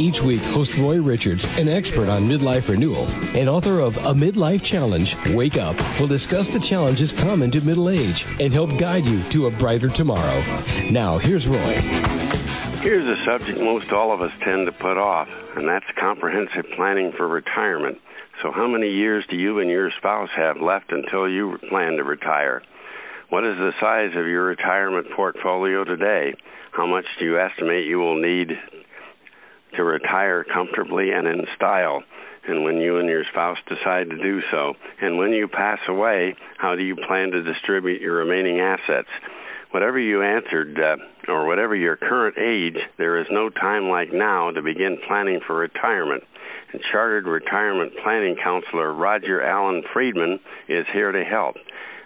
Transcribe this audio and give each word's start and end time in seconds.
Each 0.00 0.22
week, 0.22 0.40
host 0.40 0.78
Roy 0.78 0.98
Richards, 0.98 1.44
an 1.58 1.68
expert 1.68 2.08
on 2.08 2.24
midlife 2.24 2.70
renewal 2.70 3.06
and 3.36 3.50
author 3.50 3.80
of 3.80 3.98
A 3.98 4.14
Midlife 4.14 4.62
Challenge, 4.62 5.14
Wake 5.34 5.58
Up, 5.58 5.76
will 6.00 6.06
discuss 6.06 6.48
the 6.48 6.58
challenges 6.58 7.12
common 7.12 7.50
to 7.50 7.60
middle 7.60 7.90
age 7.90 8.24
and 8.40 8.50
help 8.50 8.78
guide 8.78 9.04
you 9.04 9.22
to 9.24 9.46
a 9.46 9.50
brighter 9.50 9.90
tomorrow. 9.90 10.42
Now, 10.90 11.18
here's 11.18 11.46
Roy. 11.46 11.74
Here's 12.80 13.06
a 13.08 13.16
subject 13.26 13.60
most 13.60 13.92
all 13.92 14.10
of 14.10 14.22
us 14.22 14.32
tend 14.38 14.64
to 14.68 14.72
put 14.72 14.96
off, 14.96 15.28
and 15.54 15.68
that's 15.68 15.84
comprehensive 15.98 16.64
planning 16.76 17.12
for 17.12 17.28
retirement. 17.28 18.00
So, 18.42 18.52
how 18.52 18.68
many 18.68 18.88
years 18.88 19.26
do 19.28 19.36
you 19.36 19.58
and 19.58 19.68
your 19.68 19.90
spouse 19.98 20.30
have 20.34 20.62
left 20.62 20.92
until 20.92 21.28
you 21.28 21.58
plan 21.68 21.98
to 21.98 22.04
retire? 22.04 22.62
What 23.28 23.44
is 23.44 23.58
the 23.58 23.72
size 23.78 24.16
of 24.16 24.26
your 24.26 24.44
retirement 24.44 25.08
portfolio 25.14 25.84
today? 25.84 26.32
How 26.72 26.86
much 26.86 27.04
do 27.18 27.26
you 27.26 27.38
estimate 27.38 27.86
you 27.86 27.98
will 27.98 28.18
need 28.18 28.58
to 29.76 29.84
retire 29.84 30.44
comfortably 30.44 31.10
and 31.10 31.26
in 31.26 31.46
style, 31.56 32.02
and 32.46 32.64
when 32.64 32.76
you 32.78 32.98
and 32.98 33.08
your 33.08 33.24
spouse 33.30 33.58
decide 33.68 34.10
to 34.10 34.16
do 34.16 34.40
so. 34.50 34.74
And 35.00 35.18
when 35.18 35.30
you 35.30 35.48
pass 35.48 35.78
away, 35.88 36.34
how 36.58 36.74
do 36.74 36.82
you 36.82 36.96
plan 36.96 37.30
to 37.30 37.42
distribute 37.42 38.00
your 38.00 38.16
remaining 38.16 38.60
assets? 38.60 39.08
Whatever 39.70 40.00
you 40.00 40.22
answered, 40.22 40.78
uh, 40.80 40.96
or 41.30 41.46
whatever 41.46 41.76
your 41.76 41.96
current 41.96 42.36
age, 42.38 42.76
there 42.98 43.18
is 43.20 43.26
no 43.30 43.50
time 43.50 43.88
like 43.88 44.12
now 44.12 44.50
to 44.50 44.62
begin 44.62 44.98
planning 45.06 45.40
for 45.46 45.56
retirement. 45.56 46.24
And 46.72 46.82
Chartered 46.90 47.26
Retirement 47.26 47.92
Planning 48.02 48.36
Counselor 48.42 48.92
Roger 48.92 49.42
Allen 49.42 49.82
Friedman 49.92 50.40
is 50.68 50.86
here 50.92 51.12
to 51.12 51.24
help. 51.24 51.56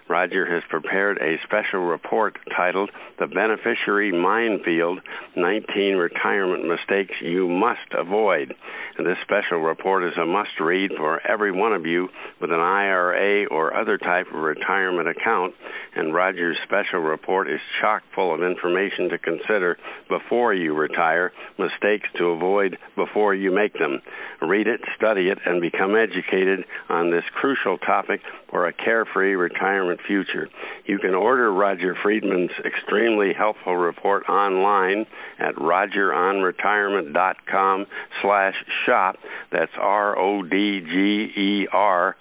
Roger 0.07 0.45
has 0.45 0.61
prepared 0.69 1.17
a 1.17 1.37
special 1.45 1.79
report 1.79 2.37
titled 2.55 2.91
The 3.19 3.25
Beneficiary 3.25 4.11
Minefield 4.11 4.99
19 5.35 5.95
Retirement 5.95 6.67
Mistakes 6.67 7.15
You 7.21 7.49
Must 7.49 7.91
Avoid. 7.97 8.53
And 8.97 9.07
this 9.07 9.17
special 9.23 9.59
report 9.59 10.03
is 10.03 10.13
a 10.21 10.25
must 10.25 10.59
read 10.59 10.91
for 10.95 11.25
every 11.27 11.51
one 11.51 11.73
of 11.73 11.87
you 11.87 12.07
with 12.39 12.51
an 12.51 12.59
IRA 12.59 13.47
or 13.47 13.75
other 13.75 13.97
type 13.97 14.27
of 14.27 14.39
retirement 14.39 15.09
account. 15.09 15.55
And 15.95 16.13
Roger's 16.13 16.57
special 16.63 16.99
report 16.99 17.49
is 17.49 17.59
chock 17.81 18.03
full 18.13 18.33
of 18.33 18.43
information 18.43 19.09
to 19.09 19.17
consider 19.17 19.77
before 20.07 20.53
you 20.53 20.75
retire, 20.75 21.31
mistakes 21.57 22.07
to 22.17 22.25
avoid 22.25 22.77
before 22.95 23.33
you 23.33 23.53
make 23.53 23.73
them. 23.73 24.01
Read 24.41 24.67
it, 24.67 24.81
study 24.95 25.29
it, 25.29 25.39
and 25.45 25.61
become 25.61 25.95
educated 25.95 26.63
on 26.89 27.09
this 27.09 27.23
crucial 27.33 27.79
topic 27.79 28.21
for 28.55 28.67
a 28.67 28.73
carefree 28.73 29.35
retirement 29.35 29.99
future. 30.07 30.47
You 30.85 30.97
can 30.97 31.13
order 31.13 31.51
Roger 31.51 31.93
Friedman's 32.01 32.51
extremely 32.65 33.33
helpful 33.37 33.75
report 33.75 34.23
online 34.29 35.05
at 35.39 35.55
rogeronretirement.com 35.55 37.85
slash 38.21 38.53
shop. 38.85 39.17
That's 39.51 39.73
R-O-D-G-E-R 39.77 40.55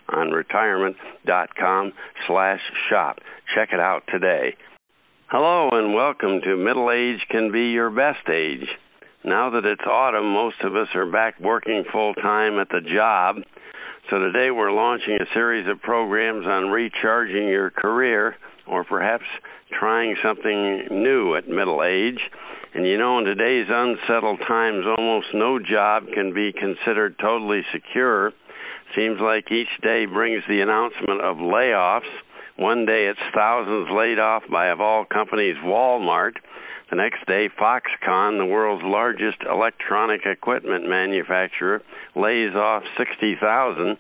on 0.09 0.31
retirement.com 0.33 1.93
slash 2.27 2.61
shop. 2.91 3.21
Check 3.55 3.69
it 3.73 3.79
out 3.79 4.03
today. 4.11 4.57
Hello 5.29 5.69
and 5.71 5.95
welcome 5.95 6.41
to 6.41 6.57
Middle 6.57 6.91
Age 6.91 7.25
Can 7.31 7.53
Be 7.53 7.67
Your 7.67 7.91
Best 7.91 8.29
Age. 8.29 8.67
Now 9.25 9.51
that 9.51 9.65
it's 9.65 9.87
autumn, 9.87 10.33
most 10.33 10.57
of 10.65 10.75
us 10.75 10.89
are 10.97 11.07
back 11.07 11.39
working 11.39 11.85
full 11.93 12.13
time 12.15 12.59
at 12.59 12.71
the 12.71 12.81
job 12.81 13.37
so 14.11 14.19
today 14.19 14.51
we're 14.51 14.71
launching 14.71 15.17
a 15.19 15.25
series 15.33 15.67
of 15.67 15.81
programs 15.81 16.45
on 16.47 16.69
recharging 16.69 17.49
your 17.49 17.71
career 17.71 18.37
or 18.67 18.85
perhaps 18.85 19.25
trying 19.79 20.15
something 20.23 20.89
new 20.91 21.35
at 21.37 21.49
middle 21.49 21.83
age. 21.83 22.21
And 22.75 22.87
you 22.87 22.99
know, 22.99 23.19
in 23.19 23.25
today's 23.25 23.67
unsettled 23.71 24.41
times, 24.47 24.85
almost 24.99 25.29
no 25.33 25.59
job 25.59 26.05
can 26.13 26.35
be 26.35 26.53
considered 26.53 27.17
totally 27.19 27.63
secure. 27.73 28.33
Seems 28.95 29.21
like 29.21 29.51
each 29.51 29.73
day 29.83 30.05
brings 30.05 30.43
the 30.49 30.61
announcement 30.61 31.23
of 31.23 31.39
layoffs. 31.39 32.03
One 32.57 32.87
day 32.87 33.07
it's 33.11 33.35
thousands 33.35 33.89
laid 33.91 34.21
off 34.21 34.45
by, 34.51 34.69
of 34.69 34.81
all 34.81 35.05
companies, 35.05 35.57
Walmart. 35.65 36.35
The 36.91 36.97
next 36.97 37.27
day, 37.27 37.49
Foxconn, 37.59 38.39
the 38.39 38.47
world's 38.47 38.85
largest 38.85 39.39
electronic 39.51 40.21
equipment 40.25 40.89
manufacturer, 40.89 41.83
lays 42.15 42.55
off 42.55 42.85
60,000. 42.97 43.97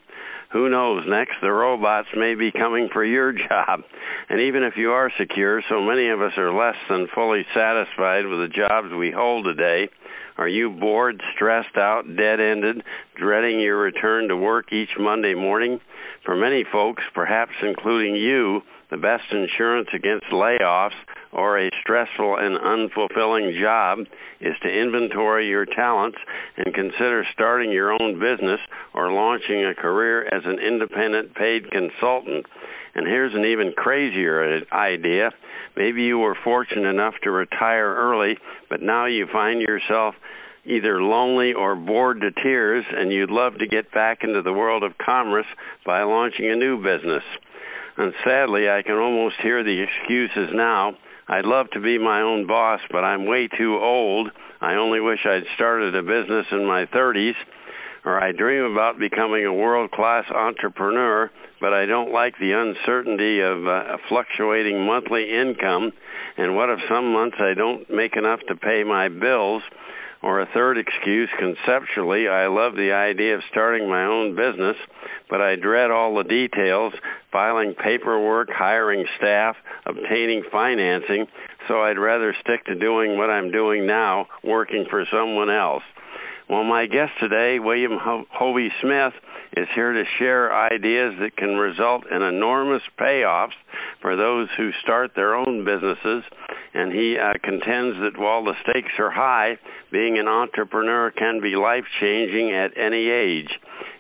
Who 0.53 0.69
knows? 0.69 1.03
Next, 1.09 1.34
the 1.43 1.50
robots 1.50 2.06
may 2.16 2.37
be 2.37 2.53
coming 2.53 2.88
for 2.93 3.04
your 3.04 3.32
job. 3.48 3.81
And 4.28 4.41
even 4.41 4.62
if 4.62 4.75
you 4.76 4.93
are 4.93 5.10
secure, 5.19 5.60
so 5.69 5.81
many 5.81 6.10
of 6.10 6.22
us 6.22 6.32
are 6.37 6.54
less 6.54 6.76
than 6.88 7.09
fully 7.12 7.44
satisfied 7.53 8.26
with 8.26 8.38
the 8.38 8.54
jobs 8.54 8.94
we 8.97 9.10
hold 9.10 9.47
today. 9.47 9.88
Are 10.36 10.48
you 10.48 10.70
bored, 10.70 11.22
stressed 11.34 11.76
out, 11.76 12.04
dead 12.16 12.40
ended, 12.40 12.82
dreading 13.16 13.60
your 13.60 13.78
return 13.78 14.28
to 14.28 14.36
work 14.36 14.72
each 14.72 14.90
Monday 14.98 15.34
morning? 15.34 15.80
For 16.24 16.34
many 16.34 16.64
folks, 16.72 17.04
perhaps 17.14 17.52
including 17.62 18.16
you, 18.16 18.62
the 18.90 18.96
best 18.96 19.24
insurance 19.30 19.88
against 19.94 20.26
layoffs 20.26 20.98
or 21.32 21.58
a 21.58 21.70
stressful 21.80 22.36
and 22.38 22.56
unfulfilling 22.56 23.60
job 23.60 24.00
is 24.40 24.54
to 24.62 24.68
inventory 24.68 25.48
your 25.48 25.66
talents 25.66 26.18
and 26.56 26.74
consider 26.74 27.26
starting 27.32 27.70
your 27.72 27.92
own 27.92 28.18
business 28.18 28.60
or 28.92 29.12
launching 29.12 29.64
a 29.64 29.74
career 29.74 30.24
as 30.26 30.42
an 30.44 30.58
independent 30.58 31.34
paid 31.34 31.70
consultant. 31.70 32.46
And 32.94 33.06
here's 33.06 33.34
an 33.34 33.44
even 33.44 33.72
crazier 33.77 34.62
idea. 34.72 35.31
Maybe 35.77 36.03
you 36.03 36.19
were 36.19 36.37
fortunate 36.44 36.88
enough 36.88 37.15
to 37.25 37.31
retire 37.31 37.94
early, 37.94 38.38
but 38.71 38.82
now 38.82 39.06
you 39.06 39.27
find 39.32 39.60
yourself 39.60 40.15
either 40.65 41.03
lonely 41.03 41.53
or 41.53 41.75
bored 41.75 42.21
to 42.21 42.31
tears, 42.43 42.84
and 42.91 43.12
you'd 43.12 43.31
love 43.31 43.59
to 43.59 43.66
get 43.66 43.93
back 43.93 44.19
into 44.22 44.43
the 44.43 44.53
world 44.53 44.82
of 44.82 44.97
commerce 44.99 45.47
by 45.84 46.03
launching 46.03 46.50
a 46.50 46.56
new 46.56 46.77
business. 46.77 47.22
And 47.97 48.15
sadly, 48.25 48.69
I 48.69 48.82
can 48.82 48.97
almost 48.97 49.37
hear 49.43 49.62
the 49.62 49.82
excuses 49.82 50.50
now. 50.55 50.94
I'd 51.28 51.44
love 51.44 51.71
to 51.72 51.81
be 51.81 51.99
my 51.99 52.21
own 52.21 52.47
boss, 52.47 52.81
but 52.91 53.05
I'm 53.05 53.26
way 53.26 53.49
too 53.49 53.78
old. 53.81 54.31
I 54.61 54.75
only 54.75 55.00
wish 55.00 55.21
I'd 55.25 55.47
started 55.55 55.94
a 55.94 56.03
business 56.03 56.47
in 56.53 56.66
my 56.66 56.87
30s. 56.87 57.34
Or 58.04 58.22
I 58.22 58.32
dream 58.32 58.70
about 58.70 58.98
becoming 58.98 59.47
a 59.47 59.53
world 59.53 59.91
class 59.91 60.25
entrepreneur, 60.31 61.31
but 61.60 61.72
I 61.72 61.87
don't 61.87 62.12
like 62.12 62.34
the 62.38 62.53
uncertainty 62.53 63.41
of 63.41 63.66
uh, 63.66 63.97
fluctuating 64.09 64.84
monthly 64.84 65.31
income. 65.32 65.91
And 66.37 66.54
what 66.54 66.69
if 66.69 66.81
some 66.88 67.12
months 67.12 67.37
I 67.41 67.54
don't 67.54 67.88
make 67.88 68.16
enough 68.16 68.41
to 68.48 68.56
pay 68.56 68.84
my 68.84 69.09
bills? 69.09 69.62
Or 70.22 70.41
a 70.41 70.48
third 70.54 70.78
excuse, 70.78 71.28
conceptually, 71.38 72.28
I 72.28 72.47
love 72.47 72.75
the 72.76 72.93
idea 72.93 73.34
of 73.34 73.43
starting 73.50 73.88
my 73.88 74.06
own 74.06 74.34
business, 74.34 74.76
but 75.28 75.43
I 75.43 75.56
dread 75.56 75.91
all 75.91 76.14
the 76.14 76.25
details 76.25 76.94
filing 77.31 77.75
paperwork, 77.75 78.48
hiring 78.50 79.04
staff, 79.19 79.56
obtaining 79.84 80.44
financing, 80.50 81.26
so 81.69 81.82
I'd 81.82 81.98
rather 81.98 82.34
stick 82.41 82.64
to 82.66 82.75
doing 82.75 83.19
what 83.19 83.28
I'm 83.28 83.50
doing 83.50 83.87
now, 83.87 84.26
working 84.43 84.87
for 84.88 85.04
someone 85.12 85.50
else. 85.50 85.82
Well, 86.49 86.65
my 86.65 86.84
guest 86.84 87.12
today, 87.21 87.59
William 87.59 87.97
Hovey 87.99 88.69
Smith, 88.82 89.15
is 89.56 89.66
here 89.75 89.94
to 89.94 90.05
share 90.19 90.55
ideas 90.55 91.15
that 91.21 91.37
can 91.38 91.56
result 91.56 92.05
in 92.10 92.21
enormous 92.21 92.82
payoffs 93.00 93.56
for 94.02 94.14
those 94.14 94.49
who 94.58 94.70
start 94.82 95.12
their 95.17 95.35
own 95.35 95.64
businesses. 95.64 96.23
And 96.75 96.93
he 96.93 97.17
uh, 97.17 97.32
contends 97.43 97.96
that 98.00 98.19
while 98.19 98.44
the 98.44 98.52
stakes 98.62 98.93
are 98.99 99.11
high, 99.11 99.56
being 99.91 100.19
an 100.19 100.29
entrepreneur 100.29 101.11
can 101.12 101.41
be 101.41 101.56
life 101.56 101.85
changing 101.99 102.52
at 102.52 102.76
any 102.76 103.08
age. 103.08 103.49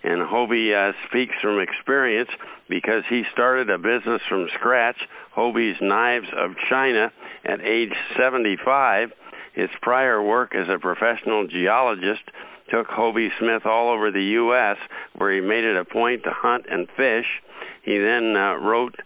And 0.02 0.20
Hovey 0.20 0.74
uh, 0.74 0.92
speaks 1.08 1.34
from 1.40 1.60
experience 1.60 2.30
because 2.68 3.04
he 3.08 3.22
started 3.32 3.70
a 3.70 3.78
business 3.78 4.20
from 4.28 4.48
scratch, 4.58 4.98
Hovey's 5.32 5.76
Knives 5.80 6.28
of 6.36 6.50
China, 6.68 7.10
at 7.46 7.62
age 7.62 7.94
75. 8.18 9.12
His 9.54 9.70
prior 9.82 10.22
work 10.22 10.54
as 10.54 10.68
a 10.68 10.78
professional 10.78 11.46
geologist 11.46 12.22
took 12.70 12.86
Hovey 12.88 13.30
Smith 13.38 13.66
all 13.66 13.90
over 13.90 14.10
the 14.10 14.22
U.S., 14.22 14.76
where 15.16 15.32
he 15.32 15.40
made 15.40 15.64
it 15.64 15.76
a 15.76 15.84
point 15.84 16.24
to 16.24 16.30
hunt 16.30 16.66
and 16.70 16.88
fish. 16.96 17.26
He 17.82 17.98
then 17.98 18.36
uh, 18.36 18.54
wrote 18.56 18.96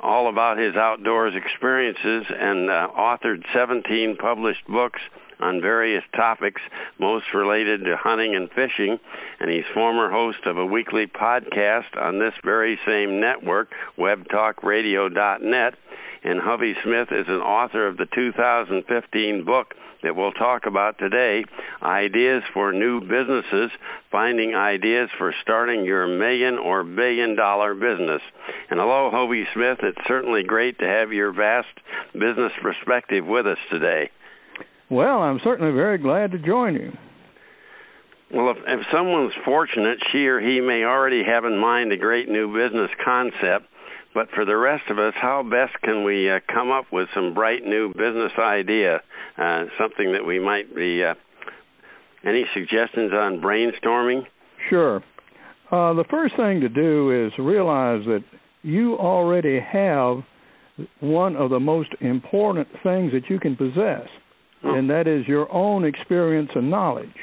all 0.00 0.28
about 0.28 0.58
his 0.58 0.74
outdoors 0.74 1.34
experiences 1.36 2.24
and 2.28 2.68
uh, 2.68 2.88
authored 2.96 3.44
17 3.54 4.16
published 4.16 4.66
books 4.66 5.00
on 5.38 5.60
various 5.60 6.04
topics, 6.14 6.60
most 6.98 7.26
related 7.34 7.84
to 7.84 7.96
hunting 7.96 8.34
and 8.34 8.48
fishing, 8.50 8.98
and 9.40 9.50
he's 9.50 9.64
former 9.74 10.10
host 10.10 10.38
of 10.46 10.56
a 10.56 10.64
weekly 10.64 11.06
podcast 11.06 11.96
on 12.00 12.18
this 12.18 12.34
very 12.44 12.78
same 12.86 13.20
network, 13.20 13.68
webtalkradio.net. 13.98 15.74
And 16.24 16.40
Hovey 16.40 16.74
Smith 16.84 17.08
is 17.10 17.26
an 17.28 17.40
author 17.40 17.86
of 17.86 17.96
the 17.96 18.06
2015 18.14 19.44
book 19.44 19.74
that 20.02 20.14
we'll 20.14 20.32
talk 20.32 20.66
about 20.66 20.98
today 20.98 21.44
Ideas 21.82 22.42
for 22.54 22.72
New 22.72 23.00
Businesses 23.00 23.70
Finding 24.10 24.54
Ideas 24.54 25.08
for 25.18 25.34
Starting 25.42 25.84
Your 25.84 26.06
Million 26.06 26.58
or 26.58 26.84
Billion 26.84 27.34
Dollar 27.34 27.74
Business. 27.74 28.22
And 28.70 28.78
hello, 28.78 29.10
Hovey 29.12 29.44
Smith. 29.54 29.78
It's 29.82 30.06
certainly 30.06 30.42
great 30.44 30.78
to 30.78 30.86
have 30.86 31.12
your 31.12 31.32
vast 31.32 31.74
business 32.12 32.52
perspective 32.62 33.26
with 33.26 33.46
us 33.46 33.58
today. 33.70 34.10
Well, 34.90 35.22
I'm 35.22 35.40
certainly 35.42 35.72
very 35.72 35.98
glad 35.98 36.32
to 36.32 36.38
join 36.38 36.74
you. 36.74 36.92
Well, 38.32 38.50
if, 38.50 38.58
if 38.58 38.80
someone's 38.92 39.32
fortunate, 39.44 39.98
she 40.12 40.26
or 40.26 40.40
he 40.40 40.60
may 40.60 40.84
already 40.84 41.22
have 41.24 41.44
in 41.44 41.58
mind 41.58 41.92
a 41.92 41.96
great 41.96 42.28
new 42.28 42.48
business 42.48 42.90
concept. 43.04 43.66
But 44.14 44.28
for 44.34 44.44
the 44.44 44.56
rest 44.56 44.84
of 44.90 44.98
us, 44.98 45.14
how 45.20 45.42
best 45.42 45.72
can 45.82 46.04
we 46.04 46.30
uh, 46.30 46.40
come 46.52 46.70
up 46.70 46.84
with 46.92 47.08
some 47.14 47.32
bright 47.32 47.64
new 47.64 47.88
business 47.88 48.32
idea, 48.38 49.00
uh, 49.38 49.64
something 49.80 50.12
that 50.12 50.24
we 50.26 50.38
might 50.38 50.74
be? 50.74 51.02
Uh, 51.02 51.14
any 52.24 52.44
suggestions 52.54 53.12
on 53.12 53.40
brainstorming? 53.40 54.22
Sure. 54.68 55.02
Uh, 55.70 55.94
the 55.94 56.04
first 56.10 56.36
thing 56.36 56.60
to 56.60 56.68
do 56.68 57.26
is 57.26 57.32
realize 57.38 58.04
that 58.06 58.22
you 58.62 58.96
already 58.98 59.58
have 59.60 60.18
one 61.00 61.36
of 61.36 61.50
the 61.50 61.58
most 61.58 61.90
important 62.00 62.68
things 62.82 63.12
that 63.12 63.28
you 63.28 63.40
can 63.40 63.56
possess, 63.56 64.06
oh. 64.64 64.74
and 64.74 64.88
that 64.90 65.06
is 65.06 65.26
your 65.26 65.52
own 65.52 65.84
experience 65.84 66.50
and 66.54 66.70
knowledge. 66.70 67.14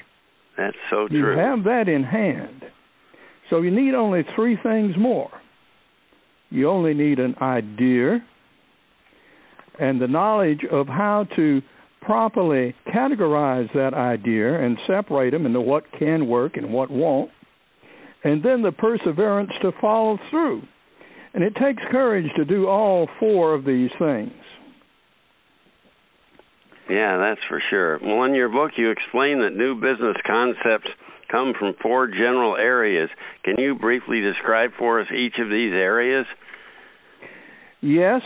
That's 0.57 0.75
so 0.89 1.07
true. 1.07 1.31
You 1.33 1.37
have 1.37 1.63
that 1.63 1.87
in 1.87 2.03
hand. 2.03 2.63
So 3.49 3.61
you 3.61 3.71
need 3.71 3.93
only 3.93 4.23
three 4.35 4.57
things 4.61 4.95
more. 4.97 5.31
You 6.49 6.69
only 6.69 6.93
need 6.93 7.19
an 7.19 7.35
idea 7.41 8.23
and 9.79 10.01
the 10.01 10.07
knowledge 10.07 10.65
of 10.69 10.87
how 10.87 11.25
to 11.35 11.61
properly 12.01 12.75
categorize 12.93 13.71
that 13.73 13.93
idea 13.93 14.59
and 14.59 14.77
separate 14.87 15.31
them 15.31 15.45
into 15.45 15.61
what 15.61 15.83
can 15.97 16.27
work 16.27 16.57
and 16.57 16.73
what 16.73 16.91
won't, 16.91 17.31
and 18.23 18.43
then 18.43 18.61
the 18.61 18.71
perseverance 18.71 19.51
to 19.61 19.71
follow 19.79 20.17
through. 20.29 20.61
And 21.33 21.43
it 21.43 21.55
takes 21.55 21.81
courage 21.91 22.29
to 22.35 22.45
do 22.45 22.67
all 22.67 23.07
four 23.19 23.53
of 23.53 23.63
these 23.63 23.91
things. 23.99 24.31
Yeah, 26.89 27.17
that's 27.17 27.41
for 27.47 27.61
sure. 27.69 27.99
Well, 28.01 28.23
in 28.23 28.33
your 28.33 28.49
book, 28.49 28.71
you 28.75 28.89
explain 28.89 29.39
that 29.41 29.55
new 29.55 29.75
business 29.75 30.17
concepts 30.25 30.89
come 31.31 31.53
from 31.57 31.75
four 31.83 32.07
general 32.07 32.55
areas. 32.55 33.09
Can 33.45 33.59
you 33.59 33.75
briefly 33.75 34.21
describe 34.21 34.71
for 34.79 34.99
us 34.99 35.07
each 35.15 35.35
of 35.39 35.49
these 35.49 35.71
areas? 35.71 36.25
Yes. 37.81 38.21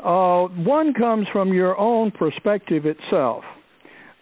Uh, 0.00 0.46
one 0.48 0.94
comes 0.94 1.26
from 1.32 1.52
your 1.52 1.78
own 1.78 2.10
perspective 2.10 2.84
itself, 2.86 3.44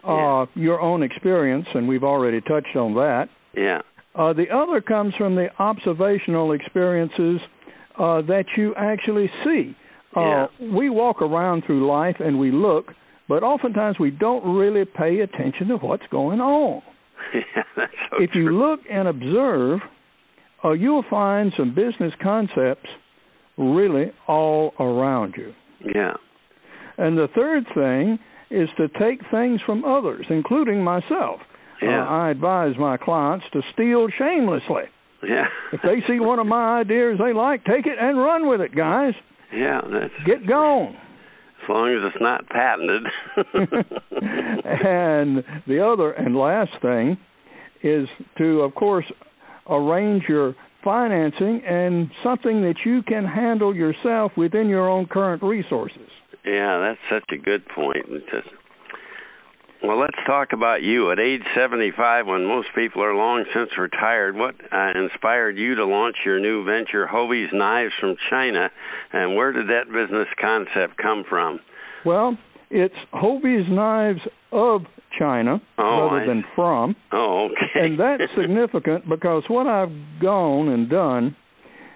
uh, 0.06 0.44
your 0.54 0.80
own 0.80 1.02
experience, 1.02 1.66
and 1.74 1.88
we've 1.88 2.04
already 2.04 2.40
touched 2.42 2.76
on 2.76 2.94
that. 2.94 3.28
Yeah. 3.56 3.80
Uh, 4.14 4.32
the 4.32 4.50
other 4.50 4.80
comes 4.80 5.14
from 5.16 5.36
the 5.36 5.48
observational 5.58 6.52
experiences 6.52 7.40
uh, 7.98 8.20
that 8.22 8.44
you 8.56 8.74
actually 8.76 9.30
see. 9.44 9.74
Uh, 10.16 10.20
yeah. 10.20 10.46
We 10.74 10.90
walk 10.90 11.22
around 11.22 11.64
through 11.66 11.86
life 11.86 12.16
and 12.18 12.38
we 12.38 12.50
look, 12.50 12.86
but 13.28 13.42
oftentimes 13.42 13.98
we 13.98 14.10
don't 14.10 14.56
really 14.56 14.84
pay 14.84 15.20
attention 15.20 15.68
to 15.68 15.76
what's 15.76 16.06
going 16.10 16.40
on. 16.40 16.82
Yeah, 17.34 17.62
that's 17.76 17.92
so 18.10 18.24
if 18.24 18.30
true. 18.30 18.42
you 18.42 18.58
look 18.58 18.80
and 18.90 19.06
observe, 19.06 19.80
uh, 20.64 20.72
you'll 20.72 21.04
find 21.08 21.52
some 21.56 21.74
business 21.74 22.12
concepts 22.20 22.88
really 23.60 24.12
all 24.26 24.72
around 24.80 25.34
you. 25.36 25.52
Yeah. 25.94 26.14
And 26.98 27.16
the 27.16 27.28
third 27.34 27.64
thing 27.74 28.18
is 28.50 28.68
to 28.76 28.88
take 28.98 29.20
things 29.30 29.60
from 29.64 29.84
others, 29.84 30.26
including 30.28 30.82
myself. 30.82 31.40
Yeah. 31.82 32.02
Uh, 32.02 32.08
I 32.08 32.30
advise 32.30 32.74
my 32.78 32.96
clients 32.96 33.46
to 33.52 33.62
steal 33.72 34.08
shamelessly. 34.18 34.84
Yeah. 35.26 35.44
if 35.72 35.80
they 35.82 36.02
see 36.08 36.20
one 36.20 36.38
of 36.38 36.46
my 36.46 36.80
ideas 36.80 37.18
they 37.24 37.32
like, 37.32 37.64
take 37.64 37.86
it 37.86 37.98
and 37.98 38.18
run 38.18 38.48
with 38.48 38.60
it, 38.60 38.74
guys. 38.74 39.14
Yeah, 39.52 39.80
that's 39.90 40.12
get 40.26 40.46
going. 40.46 40.94
As 41.62 41.68
long 41.68 41.90
as 41.90 42.12
it's 42.12 42.22
not 42.22 42.48
patented. 42.48 43.02
and 44.86 45.44
the 45.66 45.84
other 45.84 46.12
and 46.12 46.36
last 46.36 46.72
thing 46.80 47.18
is 47.82 48.08
to, 48.38 48.60
of 48.62 48.74
course, 48.74 49.04
arrange 49.68 50.24
your 50.28 50.54
financing 50.82 51.62
and 51.66 52.10
something 52.22 52.62
that 52.62 52.76
you 52.84 53.02
can 53.02 53.24
handle 53.24 53.74
yourself 53.74 54.32
within 54.36 54.68
your 54.68 54.88
own 54.88 55.06
current 55.06 55.42
resources. 55.42 56.08
Yeah, 56.44 56.78
that's 56.80 57.22
such 57.22 57.36
a 57.36 57.42
good 57.42 57.66
point. 57.68 58.06
Just, 58.30 58.48
well, 59.82 59.98
let's 59.98 60.16
talk 60.26 60.48
about 60.52 60.82
you. 60.82 61.10
At 61.10 61.18
age 61.18 61.42
75, 61.54 62.26
when 62.26 62.46
most 62.46 62.68
people 62.74 63.02
are 63.02 63.14
long 63.14 63.44
since 63.54 63.70
retired, 63.78 64.36
what 64.36 64.54
uh, 64.72 64.92
inspired 64.98 65.56
you 65.56 65.74
to 65.74 65.84
launch 65.84 66.16
your 66.24 66.40
new 66.40 66.64
venture, 66.64 67.06
Hovey's 67.06 67.50
Knives 67.52 67.92
from 68.00 68.16
China, 68.30 68.70
and 69.12 69.36
where 69.36 69.52
did 69.52 69.68
that 69.68 69.86
business 69.86 70.28
concept 70.40 70.96
come 71.00 71.24
from? 71.28 71.60
Well, 72.04 72.38
it's 72.70 72.94
Hovey's 73.12 73.66
Knives 73.68 74.20
of 74.52 74.82
China 75.18 75.60
oh, 75.78 75.82
rather 75.82 76.22
I... 76.22 76.26
than 76.26 76.44
from. 76.54 76.96
Oh, 77.12 77.48
okay. 77.50 77.84
and 77.86 77.98
that's 77.98 78.22
significant 78.40 79.08
because 79.08 79.42
what 79.48 79.66
I've 79.66 79.92
gone 80.20 80.68
and 80.68 80.88
done 80.88 81.36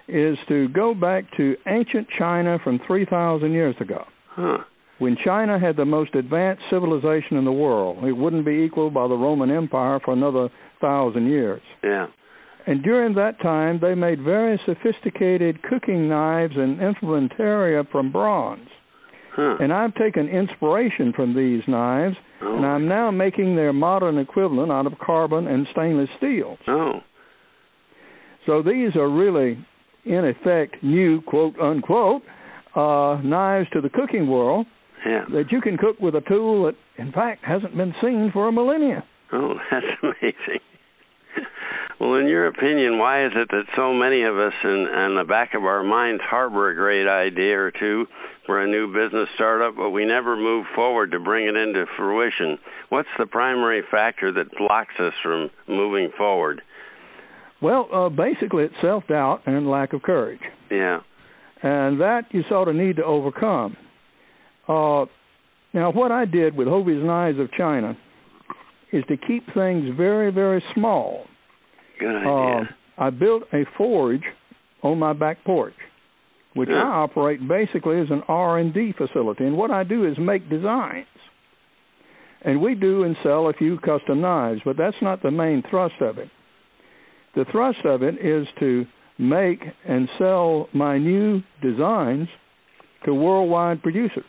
is 0.07 0.37
to 0.49 0.67
go 0.69 0.93
back 0.93 1.25
to 1.37 1.55
ancient 1.67 2.07
China 2.17 2.59
from 2.63 2.79
3,000 2.85 3.51
years 3.51 3.75
ago. 3.79 4.03
Huh. 4.29 4.57
When 4.99 5.17
China 5.25 5.59
had 5.59 5.75
the 5.75 5.85
most 5.85 6.15
advanced 6.15 6.63
civilization 6.69 7.37
in 7.37 7.43
the 7.43 7.51
world, 7.51 8.03
it 8.05 8.13
wouldn't 8.13 8.45
be 8.45 8.63
equaled 8.65 8.93
by 8.93 9.07
the 9.07 9.15
Roman 9.15 9.51
Empire 9.51 9.99
for 10.03 10.13
another 10.13 10.49
thousand 10.79 11.27
years. 11.27 11.61
Yeah. 11.83 12.07
And 12.67 12.81
during 12.81 13.13
that 13.15 13.41
time, 13.41 13.79
they 13.81 13.93
made 13.93 14.21
very 14.21 14.59
sophisticated 14.65 15.61
cooking 15.63 16.07
knives 16.07 16.53
and 16.55 16.79
implementaria 16.79 17.89
from 17.91 18.11
bronze. 18.11 18.67
Huh. 19.35 19.57
And 19.59 19.73
I've 19.73 19.93
taken 19.95 20.29
inspiration 20.29 21.11
from 21.13 21.35
these 21.35 21.61
knives, 21.67 22.15
oh. 22.41 22.55
and 22.55 22.65
I'm 22.65 22.87
now 22.87 23.11
making 23.11 23.55
their 23.55 23.73
modern 23.73 24.17
equivalent 24.17 24.71
out 24.71 24.87
of 24.87 24.93
carbon 24.99 25.47
and 25.47 25.67
stainless 25.71 26.09
steel. 26.17 26.57
Oh. 26.67 27.01
So 28.45 28.61
these 28.61 28.95
are 28.95 29.09
really, 29.09 29.57
in 30.05 30.25
effect, 30.25 30.81
new 30.81 31.21
quote 31.21 31.59
unquote 31.59 32.21
uh, 32.75 33.19
knives 33.23 33.67
to 33.73 33.81
the 33.81 33.89
cooking 33.89 34.29
world 34.29 34.67
yeah. 35.05 35.25
that 35.33 35.51
you 35.51 35.59
can 35.59 35.77
cook 35.77 35.99
with 35.99 36.15
a 36.15 36.21
tool 36.21 36.65
that, 36.65 36.75
in 36.97 37.11
fact, 37.11 37.43
hasn't 37.43 37.75
been 37.75 37.93
seen 38.01 38.29
for 38.31 38.47
a 38.47 38.51
millennia. 38.51 39.03
Oh, 39.33 39.55
that's 39.71 39.85
amazing. 40.01 40.61
Well, 41.99 42.15
in 42.15 42.27
your 42.27 42.47
opinion, 42.47 42.99
why 42.99 43.25
is 43.25 43.31
it 43.35 43.47
that 43.51 43.63
so 43.75 43.93
many 43.93 44.23
of 44.23 44.37
us 44.37 44.53
in, 44.63 44.69
in 44.69 45.15
the 45.17 45.23
back 45.27 45.53
of 45.53 45.63
our 45.63 45.81
minds 45.81 46.21
harbor 46.25 46.69
a 46.69 46.75
great 46.75 47.07
idea 47.07 47.57
or 47.57 47.71
two 47.71 48.05
for 48.45 48.61
a 48.61 48.67
new 48.67 48.87
business 48.87 49.29
startup, 49.35 49.77
but 49.77 49.91
we 49.91 50.05
never 50.05 50.35
move 50.35 50.65
forward 50.75 51.11
to 51.11 51.19
bring 51.19 51.47
it 51.47 51.55
into 51.55 51.85
fruition? 51.95 52.57
What's 52.89 53.07
the 53.17 53.25
primary 53.25 53.81
factor 53.89 54.33
that 54.33 54.57
blocks 54.57 54.93
us 54.99 55.13
from 55.23 55.49
moving 55.69 56.09
forward? 56.17 56.61
Well, 57.61 57.87
uh, 57.93 58.09
basically, 58.09 58.65
it's 58.65 58.75
self 58.81 59.07
doubt 59.07 59.43
and 59.45 59.69
lack 59.69 59.93
of 59.93 60.01
courage. 60.01 60.41
Yeah. 60.69 60.99
And 61.63 62.01
that 62.01 62.23
you 62.31 62.43
sort 62.49 62.67
of 62.67 62.75
need 62.75 62.97
to 62.97 63.05
overcome. 63.05 63.77
Uh, 64.67 65.05
now, 65.73 65.91
what 65.93 66.11
I 66.11 66.25
did 66.25 66.55
with 66.57 66.67
Hovey's 66.67 67.03
Knives 67.03 67.39
of 67.39 67.51
China 67.53 67.97
is 68.91 69.03
to 69.07 69.17
keep 69.17 69.45
things 69.53 69.95
very, 69.97 70.31
very 70.31 70.63
small 70.73 71.25
Good 71.99 72.15
idea. 72.15 72.29
Uh, 72.29 72.63
I 72.97 73.09
built 73.09 73.43
a 73.53 73.63
forge 73.77 74.23
on 74.83 74.99
my 74.99 75.13
back 75.13 75.43
porch, 75.43 75.73
which 76.53 76.69
yeah. 76.69 76.77
I 76.77 76.87
operate 77.03 77.45
basically 77.47 77.99
as 77.99 78.07
an 78.09 78.21
R 78.27 78.59
and 78.59 78.73
D 78.73 78.93
facility. 78.97 79.45
And 79.45 79.57
what 79.57 79.71
I 79.71 79.83
do 79.83 80.05
is 80.05 80.17
make 80.17 80.49
designs, 80.49 81.07
and 82.43 82.61
we 82.61 82.75
do 82.75 83.03
and 83.03 83.15
sell 83.23 83.49
a 83.49 83.53
few 83.53 83.77
custom 83.79 84.21
knives, 84.21 84.61
but 84.63 84.77
that's 84.77 84.95
not 85.01 85.21
the 85.21 85.31
main 85.31 85.63
thrust 85.69 85.95
of 86.01 86.17
it. 86.17 86.29
The 87.35 87.45
thrust 87.51 87.79
of 87.85 88.01
it 88.01 88.15
is 88.23 88.47
to 88.59 88.85
make 89.17 89.61
and 89.87 90.07
sell 90.17 90.69
my 90.73 90.97
new 90.97 91.41
designs 91.61 92.27
to 93.05 93.13
worldwide 93.13 93.81
producers, 93.81 94.23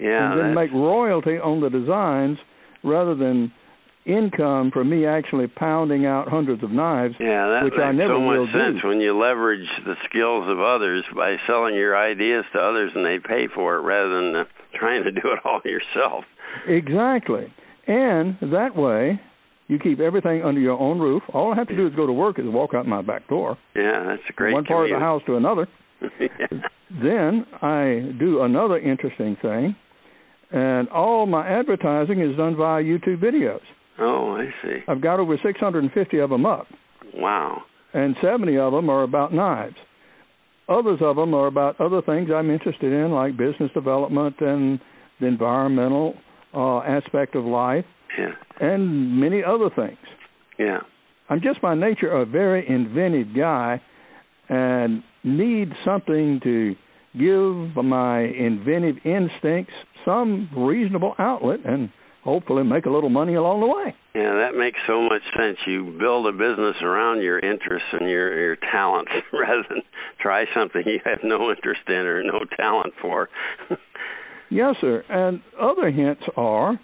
yeah, 0.00 0.32
and 0.32 0.40
then 0.40 0.54
that's... 0.54 0.70
make 0.70 0.72
royalty 0.72 1.38
on 1.38 1.60
the 1.60 1.70
designs 1.70 2.38
rather 2.84 3.14
than 3.14 3.52
income 4.06 4.70
for 4.72 4.84
me 4.84 5.06
actually 5.06 5.46
pounding 5.46 6.06
out 6.06 6.28
hundreds 6.28 6.62
of 6.62 6.70
knives, 6.70 7.14
yeah, 7.18 7.48
that 7.48 7.64
which 7.64 7.72
makes 7.72 7.84
I 7.84 7.92
never 7.92 8.14
so 8.14 8.20
much 8.20 8.36
will 8.38 8.46
sense 8.52 8.82
do. 8.82 8.88
when 8.88 9.00
you 9.00 9.18
leverage 9.18 9.66
the 9.84 9.94
skills 10.08 10.44
of 10.48 10.60
others 10.60 11.04
by 11.16 11.36
selling 11.46 11.74
your 11.74 11.96
ideas 11.96 12.44
to 12.52 12.58
others 12.58 12.92
and 12.94 13.04
they 13.04 13.18
pay 13.18 13.48
for 13.54 13.76
it 13.76 13.80
rather 13.80 14.10
than 14.14 14.36
uh, 14.36 14.44
trying 14.78 15.04
to 15.04 15.10
do 15.12 15.22
it 15.24 15.38
all 15.44 15.60
yourself. 15.64 16.24
Exactly. 16.66 17.52
And 17.86 18.36
that 18.52 18.76
way, 18.76 19.20
you 19.68 19.78
keep 19.78 20.00
everything 20.00 20.44
under 20.44 20.60
your 20.60 20.78
own 20.78 20.98
roof. 20.98 21.22
All 21.32 21.52
I 21.52 21.56
have 21.56 21.68
to 21.68 21.76
do 21.76 21.86
is 21.86 21.94
go 21.94 22.06
to 22.06 22.12
work 22.12 22.38
is 22.38 22.44
walk 22.46 22.74
out 22.74 22.86
my 22.86 23.02
back 23.02 23.28
door. 23.28 23.56
Yeah, 23.74 24.04
that's 24.06 24.22
a 24.28 24.32
great. 24.32 24.52
One 24.52 24.64
part 24.64 24.90
of 24.90 24.96
the 24.96 25.00
house 25.00 25.22
to 25.26 25.36
another. 25.36 25.66
yeah. 26.20 26.46
Then 27.02 27.46
I 27.62 28.12
do 28.18 28.42
another 28.42 28.78
interesting 28.78 29.36
thing, 29.40 29.74
and 30.52 30.88
all 30.90 31.26
my 31.26 31.48
advertising 31.48 32.20
is 32.20 32.36
done 32.36 32.56
via 32.56 32.82
YouTube 32.82 33.22
videos. 33.22 33.60
Oh, 33.98 34.36
I 34.36 34.46
see. 34.62 34.78
I've 34.88 35.00
got 35.00 35.20
over 35.20 35.36
650 35.42 36.18
of 36.18 36.30
them 36.30 36.44
up, 36.46 36.66
Wow. 37.14 37.62
and 37.92 38.16
70 38.22 38.56
of 38.58 38.72
them 38.72 38.90
are 38.90 39.02
about 39.02 39.32
knives. 39.32 39.76
Others 40.68 40.98
of 41.02 41.16
them 41.16 41.34
are 41.34 41.46
about 41.46 41.80
other 41.80 42.00
things 42.02 42.30
I'm 42.34 42.50
interested 42.50 42.92
in, 42.92 43.12
like 43.12 43.36
business 43.36 43.70
development 43.72 44.36
and 44.40 44.80
the 45.20 45.26
environmental 45.26 46.14
uh, 46.54 46.78
aspect 46.80 47.34
of 47.36 47.44
life, 47.44 47.84
Yeah. 48.18 48.32
and 48.60 49.20
many 49.20 49.42
other 49.44 49.70
things. 49.70 49.98
Yeah. 50.58 50.80
I'm 51.28 51.40
just 51.40 51.60
by 51.60 51.74
nature 51.74 52.10
a 52.10 52.24
very 52.24 52.68
inventive 52.68 53.28
guy 53.36 53.80
and 54.48 55.02
need 55.22 55.72
something 55.84 56.40
to 56.44 56.74
give 57.18 57.76
my 57.84 58.20
inventive 58.20 58.96
instincts 59.04 59.72
some 60.04 60.48
reasonable 60.56 61.14
outlet 61.18 61.60
and 61.64 61.90
hopefully 62.24 62.64
make 62.64 62.86
a 62.86 62.90
little 62.90 63.10
money 63.10 63.34
along 63.34 63.60
the 63.60 63.66
way. 63.66 63.94
Yeah, 64.14 64.32
that 64.34 64.56
makes 64.58 64.78
so 64.86 65.02
much 65.02 65.22
sense. 65.36 65.58
You 65.66 65.96
build 66.00 66.26
a 66.26 66.32
business 66.32 66.76
around 66.82 67.22
your 67.22 67.38
interests 67.38 67.88
and 67.92 68.08
your 68.08 68.36
your 68.36 68.56
talents 68.56 69.12
rather 69.32 69.64
than 69.68 69.82
try 70.20 70.44
something 70.56 70.82
you 70.86 71.00
have 71.04 71.18
no 71.22 71.50
interest 71.50 71.82
in 71.88 71.94
or 71.94 72.22
no 72.22 72.40
talent 72.56 72.94
for. 73.00 73.28
Yes, 74.50 74.76
sir. 74.80 75.02
And 75.08 75.40
other 75.58 75.90
hints 75.90 76.22
are 76.36 76.78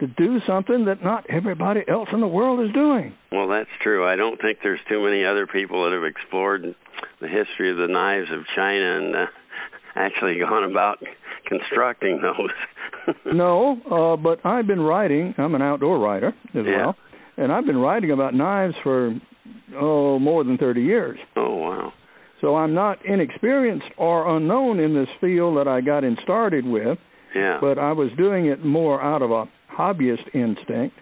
to 0.00 0.06
do 0.08 0.38
something 0.46 0.86
that 0.86 1.04
not 1.04 1.24
everybody 1.30 1.82
else 1.86 2.08
in 2.12 2.20
the 2.20 2.26
world 2.26 2.66
is 2.66 2.72
doing. 2.72 3.14
well, 3.30 3.46
that's 3.48 3.68
true. 3.82 4.04
I 4.08 4.16
don't 4.16 4.40
think 4.40 4.58
there's 4.62 4.80
too 4.88 5.04
many 5.04 5.24
other 5.24 5.46
people 5.46 5.84
that 5.84 5.92
have 5.94 6.02
explored 6.02 6.62
the 7.20 7.28
history 7.28 7.70
of 7.70 7.76
the 7.76 7.86
knives 7.86 8.26
of 8.32 8.40
China 8.56 8.96
and 8.98 9.14
uh, 9.14 9.26
actually 9.96 10.38
gone 10.38 10.64
about 10.70 10.98
constructing 11.46 12.20
those. 12.22 13.14
no, 13.34 13.78
uh, 13.90 14.16
but 14.16 14.44
I've 14.44 14.66
been 14.66 14.80
writing. 14.80 15.34
I'm 15.38 15.54
an 15.54 15.62
outdoor 15.62 15.98
writer 15.98 16.28
as 16.54 16.64
Yeah. 16.66 16.76
well, 16.86 16.96
and 17.36 17.52
I've 17.52 17.66
been 17.66 17.78
writing 17.78 18.10
about 18.10 18.34
knives 18.34 18.74
for 18.82 19.14
oh 19.76 20.18
more 20.18 20.44
than 20.44 20.56
30 20.58 20.80
years. 20.82 21.18
Oh, 21.36 21.56
wow. 21.56 21.92
So 22.40 22.56
I'm 22.56 22.74
not 22.74 23.04
inexperienced 23.06 23.86
or 23.96 24.36
unknown 24.36 24.78
in 24.80 24.94
this 24.94 25.08
field 25.20 25.56
that 25.58 25.68
I 25.68 25.80
got 25.80 26.04
in 26.04 26.16
started 26.22 26.66
with, 26.66 26.98
Yeah. 27.34 27.58
but 27.60 27.78
I 27.78 27.92
was 27.92 28.10
doing 28.18 28.46
it 28.46 28.64
more 28.64 29.00
out 29.02 29.22
of 29.22 29.30
a 29.30 29.44
hobbyist 29.74 30.34
instinct. 30.34 30.96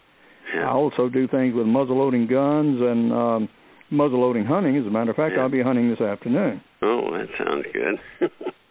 Yeah. 0.55 0.69
I 0.69 0.73
also 0.73 1.09
do 1.09 1.27
things 1.29 1.55
with 1.55 1.67
muzzleloading 1.67 2.29
guns 2.29 2.81
and 2.81 3.13
um, 3.13 3.49
muzzleloading 3.91 4.47
hunting. 4.47 4.77
As 4.77 4.87
a 4.87 4.91
matter 4.91 5.11
of 5.11 5.17
fact, 5.17 5.35
Yeah. 5.37 5.43
I'll 5.43 5.49
be 5.51 5.63
hunting 5.63 5.89
this 5.91 6.01
afternoon. 6.01 6.61
Oh, 6.83 7.11
that 7.13 7.29
sounds 7.39 7.65
good. 7.73 8.31